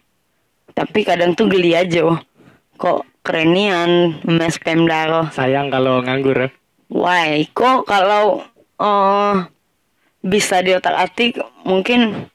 [0.72, 2.16] Tapi kadang tuh geli aja.
[2.76, 5.28] Kok kerenian mes pemda.
[5.32, 6.50] Sayang kalau nganggur ya.
[6.88, 7.52] Why?
[7.52, 8.48] Kok kalau
[8.80, 9.36] eh
[10.26, 12.26] bisa di otak atik mungkin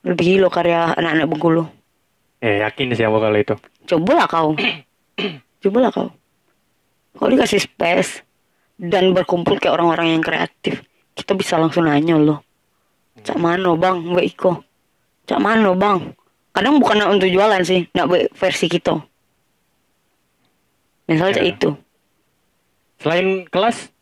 [0.00, 1.64] lebih lo karya anak-anak Bengkulu.
[2.40, 3.54] Eh, yakin sih aku kalau itu.
[3.84, 4.56] Cobalah kau.
[5.60, 6.08] Cobalah kau.
[7.20, 8.24] Kau dikasih space
[8.80, 10.80] dan berkumpul kayak orang-orang yang kreatif.
[11.12, 12.40] Kita bisa langsung nanya loh.
[13.20, 14.64] Cak mana bang, Mbak Iko?
[15.28, 16.16] Cak mana bang?
[16.56, 18.96] Kadang bukan untuk jualan sih, nak buat versi kita.
[21.12, 21.52] Misalnya Ya.
[21.52, 21.70] itu.
[23.04, 23.92] Selain kelas,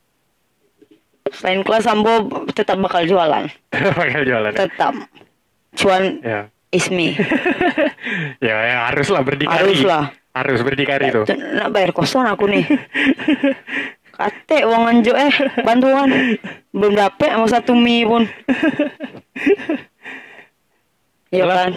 [1.31, 2.13] Selain kelas Ambo
[2.51, 3.45] tetap bakal jualan.
[3.99, 4.53] bakal jualan.
[4.53, 4.59] ya?
[4.65, 4.95] Tetap.
[5.75, 6.41] Cuan Ya.
[6.69, 7.15] ismi.
[8.47, 9.57] ya, ya harus lah berdikari.
[9.59, 10.13] Harus lah.
[10.31, 11.25] Harus berdikari tuh.
[11.25, 12.65] Tuh, Nak bayar kosan aku nih.
[14.19, 15.31] Kate uang anjo eh
[15.63, 16.11] bantuan
[16.75, 18.27] belum dapet sama satu mie pun.
[21.31, 21.71] Iya kan.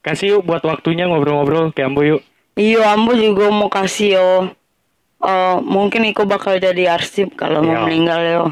[0.00, 2.20] Kasih yuk buat waktunya ngobrol-ngobrol kayak Ambo yuk.
[2.52, 4.28] Iya ambo juga mau kasih yo.
[5.18, 7.68] Eh mungkin Iko bakal jadi arsip kalau Iya.
[7.68, 8.42] mau meninggal yo.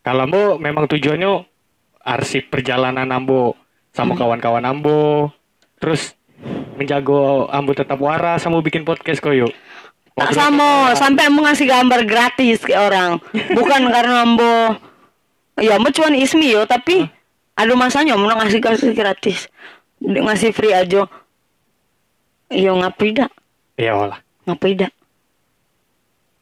[0.00, 1.44] Kalau Ambo memang tujuannya
[2.00, 3.56] arsip perjalanan Ambo
[3.90, 4.20] sama Hmm.
[4.20, 5.32] kawan-kawan Ambo.
[5.76, 6.12] Terus
[6.74, 9.52] menjago Ambo tetap waras sama bikin podcast kok yuk.
[10.10, 13.16] Tak sama, sampai ambo ngasih gambar gratis ke orang.
[13.56, 14.76] Bukan karena ambo
[15.56, 17.08] ya ambo cuman ismi yo, tapi
[17.56, 19.48] ada masanya mau ngasih kasih gratis.
[19.96, 21.08] Ngasih free aja.
[22.50, 23.32] Yo ngapain dak?
[23.76, 24.92] Iya lah, Ngapain dak?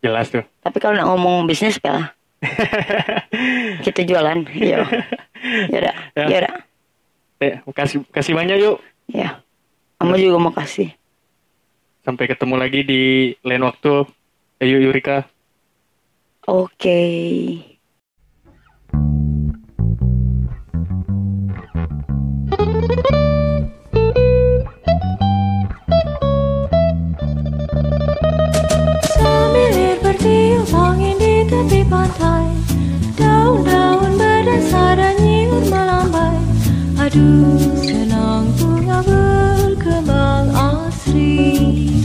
[0.02, 0.44] Jelas tuh.
[0.62, 2.14] Tapi kalau nak ngomong bisnis kalah.
[3.84, 4.46] Kita jualan.
[4.54, 4.84] Iya.
[5.70, 5.96] Ya dak.
[6.18, 6.26] Ya.
[6.26, 6.50] Ya.
[7.38, 8.82] Eh, kasih kasih banyak yuk.
[9.06, 9.38] Ya.
[10.02, 10.90] Ambo juga mau kasih.
[12.02, 13.02] Sampai ketemu lagi di
[13.46, 14.02] lain waktu.
[14.58, 15.30] Ayo Yurika.
[16.50, 16.98] Oke.
[37.08, 41.97] Aduh senang bunga berkembang asri